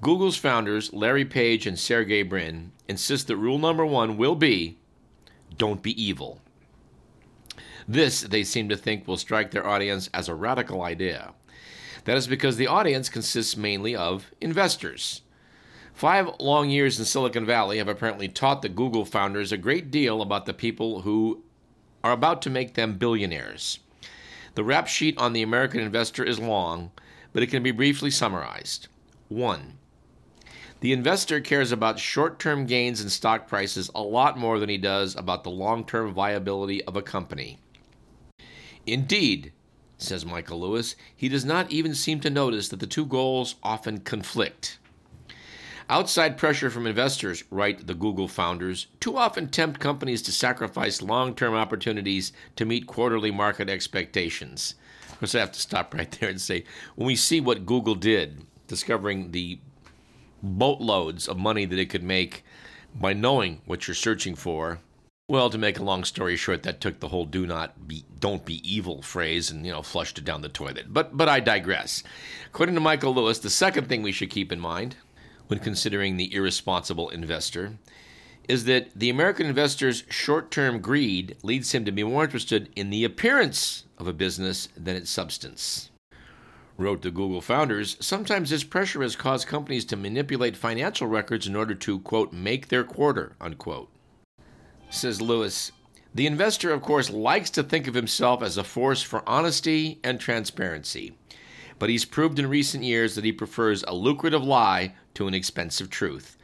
Google's 0.00 0.36
founders, 0.36 0.92
Larry 0.92 1.24
Page 1.24 1.66
and 1.66 1.78
Sergey 1.78 2.22
Brin, 2.22 2.72
insist 2.88 3.28
that 3.28 3.36
rule 3.36 3.58
number 3.58 3.86
one 3.86 4.16
will 4.16 4.34
be 4.34 4.76
don't 5.56 5.82
be 5.82 6.02
evil. 6.02 6.40
This, 7.86 8.22
they 8.22 8.44
seem 8.44 8.68
to 8.70 8.76
think, 8.76 9.06
will 9.06 9.16
strike 9.16 9.50
their 9.50 9.66
audience 9.66 10.10
as 10.12 10.28
a 10.28 10.34
radical 10.34 10.82
idea. 10.82 11.32
That 12.04 12.16
is 12.16 12.26
because 12.26 12.56
the 12.56 12.66
audience 12.66 13.08
consists 13.08 13.56
mainly 13.56 13.94
of 13.94 14.32
investors. 14.40 15.22
Five 15.92 16.28
long 16.40 16.70
years 16.70 16.98
in 16.98 17.04
Silicon 17.04 17.46
Valley 17.46 17.78
have 17.78 17.88
apparently 17.88 18.28
taught 18.28 18.62
the 18.62 18.68
Google 18.68 19.04
founders 19.04 19.52
a 19.52 19.56
great 19.56 19.92
deal 19.92 20.22
about 20.22 20.44
the 20.44 20.54
people 20.54 21.02
who 21.02 21.43
are 22.04 22.12
about 22.12 22.42
to 22.42 22.50
make 22.50 22.74
them 22.74 22.98
billionaires. 22.98 23.80
The 24.54 24.62
rap 24.62 24.86
sheet 24.86 25.18
on 25.18 25.32
the 25.32 25.42
American 25.42 25.80
investor 25.80 26.22
is 26.22 26.38
long, 26.38 26.92
but 27.32 27.42
it 27.42 27.48
can 27.48 27.62
be 27.62 27.72
briefly 27.72 28.10
summarized. 28.10 28.86
1. 29.28 29.78
The 30.80 30.92
investor 30.92 31.40
cares 31.40 31.72
about 31.72 31.98
short 31.98 32.38
term 32.38 32.66
gains 32.66 33.00
in 33.00 33.08
stock 33.08 33.48
prices 33.48 33.90
a 33.94 34.02
lot 34.02 34.38
more 34.38 34.58
than 34.58 34.68
he 34.68 34.76
does 34.76 35.16
about 35.16 35.42
the 35.42 35.50
long 35.50 35.84
term 35.84 36.12
viability 36.12 36.84
of 36.84 36.94
a 36.94 37.02
company. 37.02 37.58
Indeed, 38.86 39.52
says 39.96 40.26
Michael 40.26 40.60
Lewis, 40.60 40.96
he 41.16 41.30
does 41.30 41.46
not 41.46 41.70
even 41.70 41.94
seem 41.94 42.20
to 42.20 42.28
notice 42.28 42.68
that 42.68 42.80
the 42.80 42.86
two 42.86 43.06
goals 43.06 43.54
often 43.62 44.00
conflict. 44.00 44.78
Outside 45.90 46.38
pressure 46.38 46.70
from 46.70 46.86
investors, 46.86 47.44
write 47.50 47.86
the 47.86 47.94
Google 47.94 48.26
founders, 48.26 48.86
too 49.00 49.18
often 49.18 49.48
tempt 49.48 49.80
companies 49.80 50.22
to 50.22 50.32
sacrifice 50.32 51.02
long 51.02 51.34
term 51.34 51.54
opportunities 51.54 52.32
to 52.56 52.64
meet 52.64 52.86
quarterly 52.86 53.30
market 53.30 53.68
expectations. 53.68 54.76
Of 55.10 55.18
course, 55.18 55.34
I 55.34 55.40
have 55.40 55.52
to 55.52 55.60
stop 55.60 55.92
right 55.92 56.10
there 56.10 56.30
and 56.30 56.40
say 56.40 56.64
when 56.94 57.06
we 57.06 57.16
see 57.16 57.38
what 57.38 57.66
Google 57.66 57.96
did, 57.96 58.46
discovering 58.66 59.32
the 59.32 59.58
boatloads 60.42 61.28
of 61.28 61.38
money 61.38 61.66
that 61.66 61.78
it 61.78 61.90
could 61.90 62.02
make 62.02 62.44
by 62.94 63.12
knowing 63.12 63.60
what 63.66 63.86
you're 63.86 63.94
searching 63.94 64.34
for. 64.34 64.78
Well, 65.28 65.50
to 65.50 65.58
make 65.58 65.78
a 65.78 65.84
long 65.84 66.04
story 66.04 66.36
short, 66.36 66.62
that 66.64 66.80
took 66.80 67.00
the 67.00 67.08
whole 67.08 67.24
"do 67.26 67.46
not 67.46 67.86
be, 67.86 68.04
don't 68.20 68.44
be 68.46 68.60
evil" 68.70 69.02
phrase 69.02 69.50
and 69.50 69.66
you 69.66 69.72
know 69.72 69.82
flushed 69.82 70.16
it 70.16 70.24
down 70.24 70.40
the 70.40 70.48
toilet. 70.48 70.94
But 70.94 71.14
but 71.14 71.28
I 71.28 71.40
digress. 71.40 72.02
According 72.46 72.74
to 72.74 72.80
Michael 72.80 73.14
Lewis, 73.14 73.38
the 73.38 73.50
second 73.50 73.88
thing 73.88 74.02
we 74.02 74.12
should 74.12 74.30
keep 74.30 74.50
in 74.50 74.60
mind 74.60 74.96
when 75.46 75.58
considering 75.58 76.16
the 76.16 76.32
irresponsible 76.34 77.08
investor 77.10 77.78
is 78.48 78.64
that 78.64 78.88
the 78.94 79.08
American 79.08 79.46
investor's 79.46 80.04
short-term 80.10 80.80
greed 80.80 81.36
leads 81.42 81.72
him 81.72 81.84
to 81.84 81.92
be 81.92 82.04
more 82.04 82.24
interested 82.24 82.68
in 82.76 82.90
the 82.90 83.04
appearance 83.04 83.84
of 83.96 84.06
a 84.06 84.12
business 84.12 84.68
than 84.76 84.96
its 84.96 85.10
substance 85.10 85.90
wrote 86.76 87.02
the 87.02 87.10
Google 87.10 87.40
founders, 87.40 87.96
sometimes 88.00 88.50
this 88.50 88.64
pressure 88.64 89.02
has 89.02 89.16
caused 89.16 89.46
companies 89.46 89.84
to 89.86 89.96
manipulate 89.96 90.56
financial 90.56 91.06
records 91.06 91.46
in 91.46 91.54
order 91.54 91.74
to, 91.74 92.00
quote, 92.00 92.32
make 92.32 92.68
their 92.68 92.84
quarter, 92.84 93.36
unquote. 93.40 93.88
Says 94.90 95.22
Lewis, 95.22 95.72
the 96.14 96.26
investor, 96.26 96.72
of 96.72 96.82
course, 96.82 97.10
likes 97.10 97.50
to 97.50 97.62
think 97.62 97.86
of 97.86 97.94
himself 97.94 98.42
as 98.42 98.56
a 98.56 98.64
force 98.64 99.02
for 99.02 99.28
honesty 99.28 100.00
and 100.02 100.20
transparency, 100.20 101.16
but 101.78 101.90
he's 101.90 102.04
proved 102.04 102.38
in 102.38 102.48
recent 102.48 102.84
years 102.84 103.14
that 103.14 103.24
he 103.24 103.32
prefers 103.32 103.82
a 103.84 103.94
lucrative 103.94 104.44
lie 104.44 104.94
to 105.14 105.26
an 105.26 105.34
expensive 105.34 105.90
truth, 105.90 106.36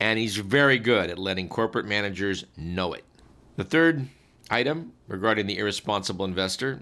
and 0.00 0.18
he's 0.18 0.36
very 0.36 0.78
good 0.78 1.10
at 1.10 1.18
letting 1.18 1.48
corporate 1.48 1.86
managers 1.86 2.44
know 2.56 2.92
it. 2.92 3.04
The 3.56 3.64
third 3.64 4.08
item 4.50 4.92
regarding 5.08 5.46
the 5.46 5.58
irresponsible 5.58 6.24
investor 6.24 6.80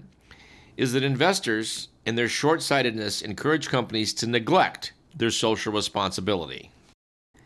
is 0.77 0.93
that 0.93 1.03
investors 1.03 1.87
in 2.05 2.15
their 2.15 2.29
short 2.29 2.61
sightedness 2.61 3.21
encourage 3.21 3.69
companies 3.69 4.13
to 4.13 4.27
neglect 4.27 4.93
their 5.15 5.31
social 5.31 5.73
responsibility. 5.73 6.71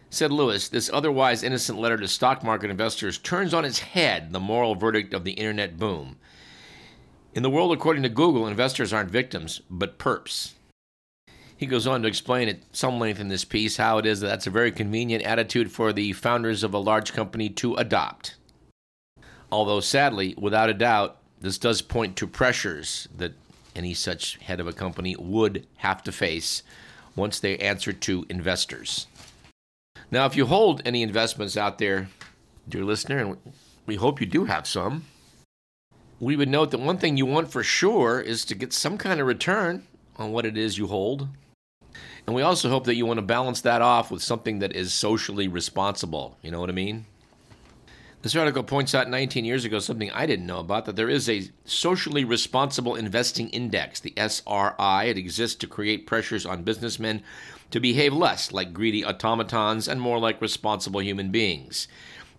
Said 0.09 0.31
Lewis, 0.31 0.67
this 0.67 0.89
otherwise 0.91 1.41
innocent 1.41 1.79
letter 1.79 1.95
to 1.95 2.07
stock 2.07 2.43
market 2.43 2.69
investors 2.69 3.17
turns 3.17 3.53
on 3.53 3.63
its 3.63 3.79
head 3.79 4.33
the 4.33 4.41
moral 4.41 4.75
verdict 4.75 5.13
of 5.13 5.23
the 5.23 5.31
internet 5.31 5.79
boom. 5.79 6.17
In 7.33 7.43
the 7.43 7.49
world 7.49 7.71
according 7.71 8.03
to 8.03 8.09
Google, 8.09 8.45
investors 8.45 8.91
aren't 8.91 9.09
victims, 9.09 9.61
but 9.69 9.97
perps. 9.97 10.51
He 11.61 11.67
goes 11.67 11.85
on 11.85 12.01
to 12.01 12.07
explain 12.07 12.49
at 12.49 12.57
some 12.71 12.99
length 12.99 13.19
in 13.19 13.27
this 13.27 13.45
piece 13.45 13.77
how 13.77 13.99
it 13.99 14.05
is 14.07 14.19
that 14.19 14.27
that's 14.27 14.47
a 14.47 14.49
very 14.49 14.71
convenient 14.71 15.23
attitude 15.23 15.71
for 15.71 15.93
the 15.93 16.11
founders 16.13 16.63
of 16.63 16.73
a 16.73 16.79
large 16.79 17.13
company 17.13 17.49
to 17.49 17.75
adopt. 17.75 18.35
Although, 19.51 19.79
sadly, 19.79 20.33
without 20.39 20.71
a 20.71 20.73
doubt, 20.73 21.17
this 21.39 21.59
does 21.59 21.83
point 21.83 22.15
to 22.15 22.25
pressures 22.25 23.07
that 23.15 23.33
any 23.75 23.93
such 23.93 24.37
head 24.37 24.59
of 24.59 24.65
a 24.65 24.73
company 24.73 25.15
would 25.19 25.67
have 25.77 26.01
to 26.05 26.11
face 26.11 26.63
once 27.15 27.39
they 27.39 27.59
answer 27.59 27.93
to 27.93 28.25
investors. 28.27 29.05
Now, 30.09 30.25
if 30.25 30.35
you 30.35 30.47
hold 30.47 30.81
any 30.83 31.03
investments 31.03 31.57
out 31.57 31.77
there, 31.77 32.09
dear 32.67 32.83
listener, 32.83 33.19
and 33.19 33.37
we 33.85 33.97
hope 33.97 34.19
you 34.19 34.25
do 34.25 34.45
have 34.45 34.65
some, 34.65 35.05
we 36.19 36.35
would 36.35 36.49
note 36.49 36.71
that 36.71 36.79
one 36.79 36.97
thing 36.97 37.17
you 37.17 37.27
want 37.27 37.51
for 37.51 37.61
sure 37.61 38.19
is 38.19 38.45
to 38.45 38.55
get 38.55 38.73
some 38.73 38.97
kind 38.97 39.21
of 39.21 39.27
return 39.27 39.85
on 40.17 40.31
what 40.31 40.47
it 40.47 40.57
is 40.57 40.79
you 40.79 40.87
hold. 40.87 41.27
And 42.27 42.35
we 42.35 42.41
also 42.41 42.69
hope 42.69 42.85
that 42.85 42.95
you 42.95 43.05
want 43.05 43.17
to 43.17 43.23
balance 43.25 43.61
that 43.61 43.81
off 43.81 44.11
with 44.11 44.21
something 44.21 44.59
that 44.59 44.75
is 44.75 44.93
socially 44.93 45.47
responsible. 45.47 46.37
You 46.41 46.51
know 46.51 46.59
what 46.59 46.69
I 46.69 46.73
mean? 46.73 47.05
This 48.21 48.35
article 48.35 48.61
points 48.61 48.93
out 48.93 49.09
19 49.09 49.45
years 49.45 49.65
ago 49.65 49.79
something 49.79 50.11
I 50.11 50.27
didn't 50.27 50.45
know 50.45 50.59
about 50.59 50.85
that 50.85 50.95
there 50.95 51.09
is 51.09 51.27
a 51.27 51.49
socially 51.65 52.23
responsible 52.23 52.95
investing 52.95 53.49
index, 53.49 53.99
the 53.99 54.13
SRI. 54.15 55.05
It 55.05 55.17
exists 55.17 55.57
to 55.57 55.67
create 55.67 56.05
pressures 56.05 56.45
on 56.45 56.61
businessmen 56.61 57.23
to 57.71 57.79
behave 57.79 58.13
less 58.13 58.51
like 58.51 58.73
greedy 58.73 59.03
automatons 59.03 59.87
and 59.87 59.99
more 59.99 60.19
like 60.19 60.39
responsible 60.39 61.01
human 61.01 61.31
beings. 61.31 61.87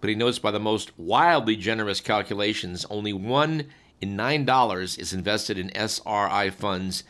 But 0.00 0.10
he 0.10 0.14
notes 0.14 0.38
by 0.38 0.52
the 0.52 0.60
most 0.60 0.96
wildly 0.96 1.56
generous 1.56 2.00
calculations, 2.00 2.86
only 2.88 3.12
one 3.12 3.66
in 4.00 4.14
nine 4.14 4.44
dollars 4.44 4.96
is 4.98 5.12
invested 5.12 5.58
in 5.58 5.76
SRI 5.76 6.50
funds, 6.50 7.02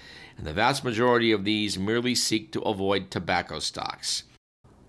and 0.43 0.49
the 0.49 0.53
vast 0.53 0.83
majority 0.83 1.31
of 1.31 1.45
these 1.45 1.79
merely 1.79 2.17
seek 2.17 2.51
to 2.51 2.61
avoid 2.63 3.13
tobacco 3.13 3.61
stocks. 3.61 4.25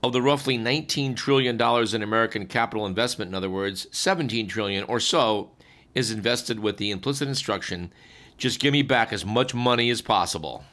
Of 0.02 0.12
the 0.12 0.20
roughly 0.20 0.58
$19 0.58 1.16
trillion 1.16 1.62
in 1.62 2.02
American 2.02 2.48
capital 2.48 2.88
investment, 2.88 3.30
in 3.30 3.36
other 3.36 3.52
words, 3.52 3.86
17 3.92 4.48
trillion 4.48 4.84
or 4.86 5.00
so 5.00 5.52
is 5.94 6.10
invested 6.10 6.60
with 6.60 6.78
the 6.78 6.89
implicit 6.89 7.28
instruction 7.28 7.94
Just 8.36 8.60
give 8.60 8.72
me 8.72 8.82
back 8.82 9.13
as 9.13 9.28
much 9.28 9.54
money 9.54 9.92
as 9.92 10.02
possible. 10.02 10.63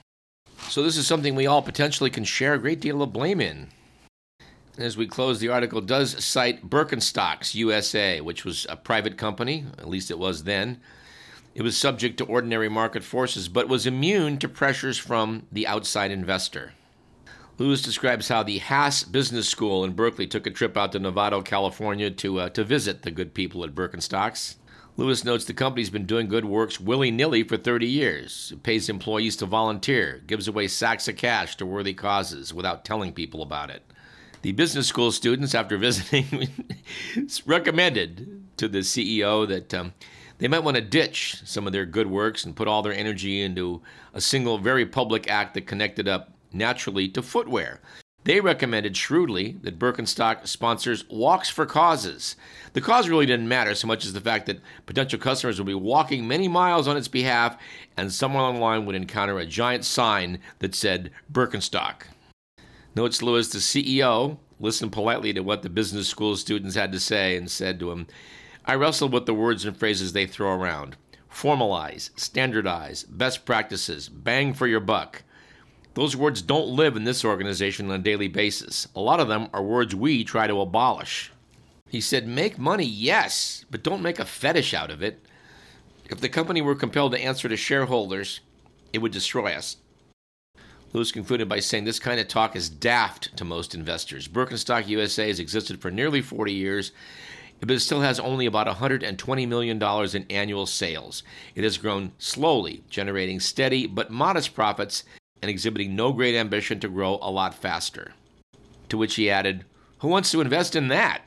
So, 0.71 0.83
this 0.83 0.97
is 0.97 1.07
something 1.07 1.35
we 1.35 1.47
all 1.47 1.61
potentially 1.61 2.09
can 2.09 2.25
share 2.25 2.55
a 2.55 2.59
great 2.59 2.81
deal 2.81 3.03
of 3.03 3.13
blame 3.13 3.43
in. 3.43 3.69
As 4.79 4.97
we 4.97 5.07
close, 5.07 5.41
the 5.41 5.51
article 5.51 5.83
does 5.83 6.25
cite 6.25 6.71
Birkenstocks 6.71 7.55
USA, 7.55 8.23
which 8.23 8.47
was 8.47 8.67
a 8.71 8.77
private 8.77 9.19
company, 9.19 9.67
at 9.77 9.91
least 9.91 10.11
it 10.11 10.19
was 10.19 10.45
then. 10.45 10.81
It 11.55 11.63
was 11.63 11.77
subject 11.77 12.17
to 12.19 12.25
ordinary 12.25 12.69
market 12.69 13.03
forces, 13.03 13.49
but 13.49 13.69
was 13.69 13.87
immune 13.87 14.39
to 14.39 14.49
pressures 14.49 14.99
from 14.99 15.47
the 15.51 15.67
outside 15.67 16.11
investor. 16.11 16.75
Lewis 17.59 17.83
describes 17.83 18.29
how 18.29 18.43
the 18.43 18.59
Haas 18.59 19.03
Business 19.03 19.49
School 19.49 19.85
in 19.85 19.93
Berkeley 19.93 20.27
took 20.27 20.47
a 20.47 20.51
trip 20.51 20.77
out 20.77 20.93
to 20.93 21.01
Novato, 21.01 21.45
California 21.45 22.11
to, 22.11 22.41
uh, 22.41 22.49
to 22.51 22.65
visit 22.65 23.03
the 23.03 23.11
good 23.11 23.35
people 23.35 23.65
at 23.65 23.75
Birkenstocks. 23.75 24.55
Lewis 24.97 25.25
notes 25.25 25.45
the 25.45 25.53
company's 25.53 25.91
been 25.91 26.07
doing 26.07 26.29
good 26.29 26.45
works 26.45 26.81
willy 26.81 27.11
nilly 27.11 27.43
for 27.43 27.57
30 27.57 27.87
years. 27.87 28.53
It 28.53 28.63
pays 28.63 28.89
employees 28.89 29.37
to 29.37 29.47
volunteer, 29.47 30.23
gives 30.27 30.47
away 30.47 30.69
sacks 30.69 31.09
of 31.09 31.17
cash 31.17 31.57
to 31.57 31.67
worthy 31.67 31.95
causes 31.95 32.55
without 32.55 32.85
telling 32.85 33.13
people 33.13 33.43
about 33.43 33.71
it. 33.71 33.83
The 34.43 34.53
business 34.53 34.87
school 34.87 35.13
students, 35.13 35.55
after 35.55 35.77
visiting, 35.79 36.49
recommended 37.45 38.45
to 38.57 38.69
the 38.69 38.79
CEO 38.79 39.47
that 39.49 39.75
um, 39.75 39.93
they 40.41 40.49
might 40.49 40.65
want 40.65 40.77
to 40.77 40.83
ditch 40.83 41.43
some 41.45 41.67
of 41.67 41.73
their 41.73 41.87
good 41.87 42.09
works 42.09 42.45
and 42.45 42.57
put 42.57 42.67
all 42.67 42.83
their 42.83 42.95
energy 42.95 43.43
into 43.43 43.83
a 44.15 44.21
single, 44.21 44.59
very 44.59 44.87
public 44.87 45.31
act 45.31 45.55
that 45.55 45.67
connected 45.67 46.09
up 46.09 46.33
naturally 46.53 47.09
to 47.09 47.23
footwear. 47.23 47.81
They 48.25 48.41
recommended 48.41 48.97
shrewdly 48.97 49.59
that 49.63 49.79
Birkenstock 49.79 50.47
sponsors 50.47 51.09
walks 51.09 51.49
for 51.49 51.65
causes. 51.65 52.37
The 52.73 52.81
cause 52.81 53.09
really 53.09 53.27
didn't 53.27 53.49
matter 53.49 53.75
so 53.75 53.87
much 53.87 54.05
as 54.05 54.13
the 54.13 54.21
fact 54.21 54.47
that 54.47 54.61
potential 54.87 55.19
customers 55.19 55.59
would 55.59 55.67
be 55.67 55.75
walking 55.75 56.27
many 56.27 56.49
miles 56.49 56.89
on 56.89 56.97
its 56.97 57.09
behalf, 57.09 57.57
and 57.97 58.13
someone 58.13 58.43
online 58.43 58.85
would 58.85 58.95
encounter 58.95 59.39
a 59.39 59.47
giant 59.47 59.85
sign 59.85 60.39
that 60.59 60.75
said 60.75 61.11
Birkenstock. 61.33 62.03
Notes 62.95 63.23
Lewis, 63.23 63.49
the 63.49 63.59
CEO, 63.59 64.39
listened 64.59 64.93
politely 64.93 65.33
to 65.33 65.41
what 65.41 65.63
the 65.63 65.71
business 65.71 66.09
school 66.09 66.37
students 66.37 66.75
had 66.75 66.93
to 66.93 67.01
say 67.01 67.37
and 67.37 67.51
said 67.51 67.79
to 67.79 67.91
him, 67.91 68.07
I 68.71 68.75
wrestle 68.75 69.09
with 69.09 69.27
the 69.27 69.35
words 69.35 69.65
and 69.65 69.77
phrases 69.77 70.13
they 70.13 70.27
throw 70.27 70.55
around 70.55 70.97
formalize, 71.29 72.11
standardize, 72.17 73.03
best 73.03 73.45
practices, 73.45 74.09
bang 74.09 74.55
for 74.55 74.69
your 74.69 74.79
buck. 74.79 75.25
Those 75.95 76.15
words 76.15 76.41
don't 76.41 76.69
live 76.69 76.95
in 76.95 77.03
this 77.03 77.25
organization 77.25 77.91
on 77.91 77.99
a 77.99 78.03
daily 78.03 78.29
basis. 78.29 78.87
A 78.95 79.01
lot 79.01 79.19
of 79.19 79.27
them 79.27 79.49
are 79.53 79.61
words 79.61 79.97
we 79.97 80.23
try 80.23 80.47
to 80.47 80.61
abolish. 80.61 81.33
He 81.89 82.01
said, 82.01 82.29
Make 82.29 82.61
money, 82.61 82.85
yes, 82.85 83.65
but 83.73 83.83
don't 83.83 84.03
make 84.03 84.21
a 84.21 84.25
fetish 84.25 84.73
out 84.73 84.93
of 84.93 85.03
it. 85.03 85.19
If 86.09 86.21
the 86.21 86.29
company 86.29 86.63
were 86.63 86.77
compelled 86.77 87.11
to 87.11 87.21
answer 87.21 87.49
to 87.49 87.57
shareholders, 87.57 88.39
it 88.93 88.99
would 88.99 89.11
destroy 89.11 89.53
us. 89.53 89.79
Lewis 90.93 91.11
concluded 91.11 91.49
by 91.49 91.59
saying 91.59 91.85
this 91.85 91.99
kind 91.99 92.21
of 92.21 92.29
talk 92.29 92.55
is 92.55 92.69
daft 92.69 93.37
to 93.37 93.45
most 93.45 93.75
investors. 93.75 94.29
Birkenstock 94.29 94.87
USA 94.87 95.27
has 95.27 95.41
existed 95.41 95.81
for 95.81 95.91
nearly 95.91 96.23
40 96.23 96.53
years, 96.53 96.93
but 97.61 97.71
it 97.71 97.81
still 97.81 98.01
has 98.01 98.19
only 98.19 98.47
about 98.47 98.67
$120 98.67 99.49
million 99.49 99.83
in 100.15 100.27
annual 100.31 100.67
sales. 100.67 101.23
It 101.55 101.65
has 101.65 101.79
grown 101.79 102.13
slowly, 102.19 102.83
generating 102.89 103.39
steady 103.39 103.87
but 103.87 104.11
modest 104.11 104.55
profits 104.55 105.05
and 105.43 105.51
exhibiting 105.51 105.95
no 105.95 106.13
great 106.13 106.35
ambition 106.35 106.81
to 106.81 106.89
grow 106.89 107.19
a 107.21 107.31
lot 107.31 107.55
faster. 107.55 108.13
To 108.89 108.99
which 108.99 109.15
he 109.15 109.31
added, 109.31 109.65
Who 109.99 110.09
wants 110.09 110.31
to 110.33 110.41
invest 110.41 110.75
in 110.75 110.89
that? 110.89 111.23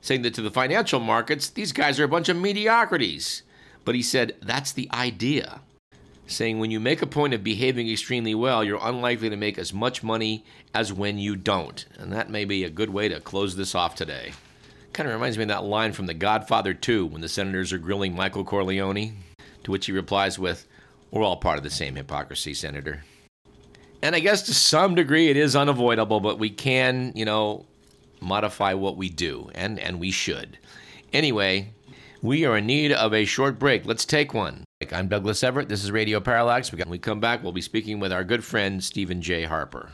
Saying 0.00 0.22
that 0.22 0.34
to 0.34 0.42
the 0.42 0.50
financial 0.50 1.00
markets, 1.00 1.48
these 1.50 1.72
guys 1.72 2.00
are 2.00 2.04
a 2.04 2.08
bunch 2.08 2.28
of 2.28 2.36
mediocrities. 2.38 3.42
But 3.84 3.94
he 3.94 4.02
said, 4.02 4.36
That's 4.42 4.72
the 4.72 4.88
idea. 4.92 5.60
Saying 6.26 6.58
when 6.58 6.70
you 6.70 6.80
make 6.80 7.02
a 7.02 7.06
point 7.06 7.34
of 7.34 7.42
behaving 7.42 7.90
extremely 7.90 8.34
well, 8.34 8.62
you're 8.62 8.78
unlikely 8.80 9.30
to 9.30 9.36
make 9.36 9.58
as 9.58 9.74
much 9.74 10.02
money 10.02 10.44
as 10.72 10.92
when 10.92 11.18
you 11.18 11.34
don't. 11.34 11.84
And 11.98 12.12
that 12.12 12.30
may 12.30 12.44
be 12.44 12.62
a 12.62 12.70
good 12.70 12.90
way 12.90 13.08
to 13.08 13.20
close 13.20 13.56
this 13.56 13.74
off 13.74 13.94
today. 13.96 14.32
Kind 14.92 15.08
of 15.08 15.14
reminds 15.14 15.38
me 15.38 15.44
of 15.44 15.48
that 15.48 15.64
line 15.64 15.92
from 15.92 16.06
The 16.06 16.14
Godfather 16.14 16.74
2 16.74 17.06
when 17.06 17.20
the 17.20 17.28
senators 17.28 17.72
are 17.72 17.78
grilling 17.78 18.14
Michael 18.14 18.44
Corleone, 18.44 19.16
to 19.62 19.70
which 19.70 19.86
he 19.86 19.92
replies 19.92 20.38
with, 20.38 20.66
We're 21.10 21.22
all 21.22 21.36
part 21.36 21.58
of 21.58 21.64
the 21.64 21.70
same 21.70 21.94
hypocrisy, 21.94 22.54
Senator. 22.54 23.04
And 24.02 24.16
I 24.16 24.20
guess 24.20 24.42
to 24.42 24.54
some 24.54 24.96
degree 24.96 25.28
it 25.28 25.36
is 25.36 25.54
unavoidable, 25.54 26.18
but 26.20 26.38
we 26.40 26.50
can, 26.50 27.12
you 27.14 27.24
know, 27.24 27.66
modify 28.20 28.74
what 28.74 28.96
we 28.96 29.08
do, 29.08 29.50
and, 29.54 29.78
and 29.78 30.00
we 30.00 30.10
should. 30.10 30.58
Anyway, 31.12 31.70
we 32.20 32.44
are 32.44 32.56
in 32.56 32.66
need 32.66 32.92
of 32.92 33.14
a 33.14 33.24
short 33.24 33.58
break. 33.58 33.86
Let's 33.86 34.04
take 34.04 34.34
one. 34.34 34.64
I'm 34.90 35.08
Douglas 35.08 35.44
Everett. 35.44 35.68
This 35.68 35.84
is 35.84 35.92
Radio 35.92 36.18
Parallax. 36.18 36.72
When 36.72 36.88
we 36.88 36.98
come 36.98 37.20
back, 37.20 37.42
we'll 37.42 37.52
be 37.52 37.60
speaking 37.60 38.00
with 38.00 38.12
our 38.12 38.24
good 38.24 38.42
friend, 38.42 38.82
Stephen 38.82 39.22
J. 39.22 39.44
Harper. 39.44 39.90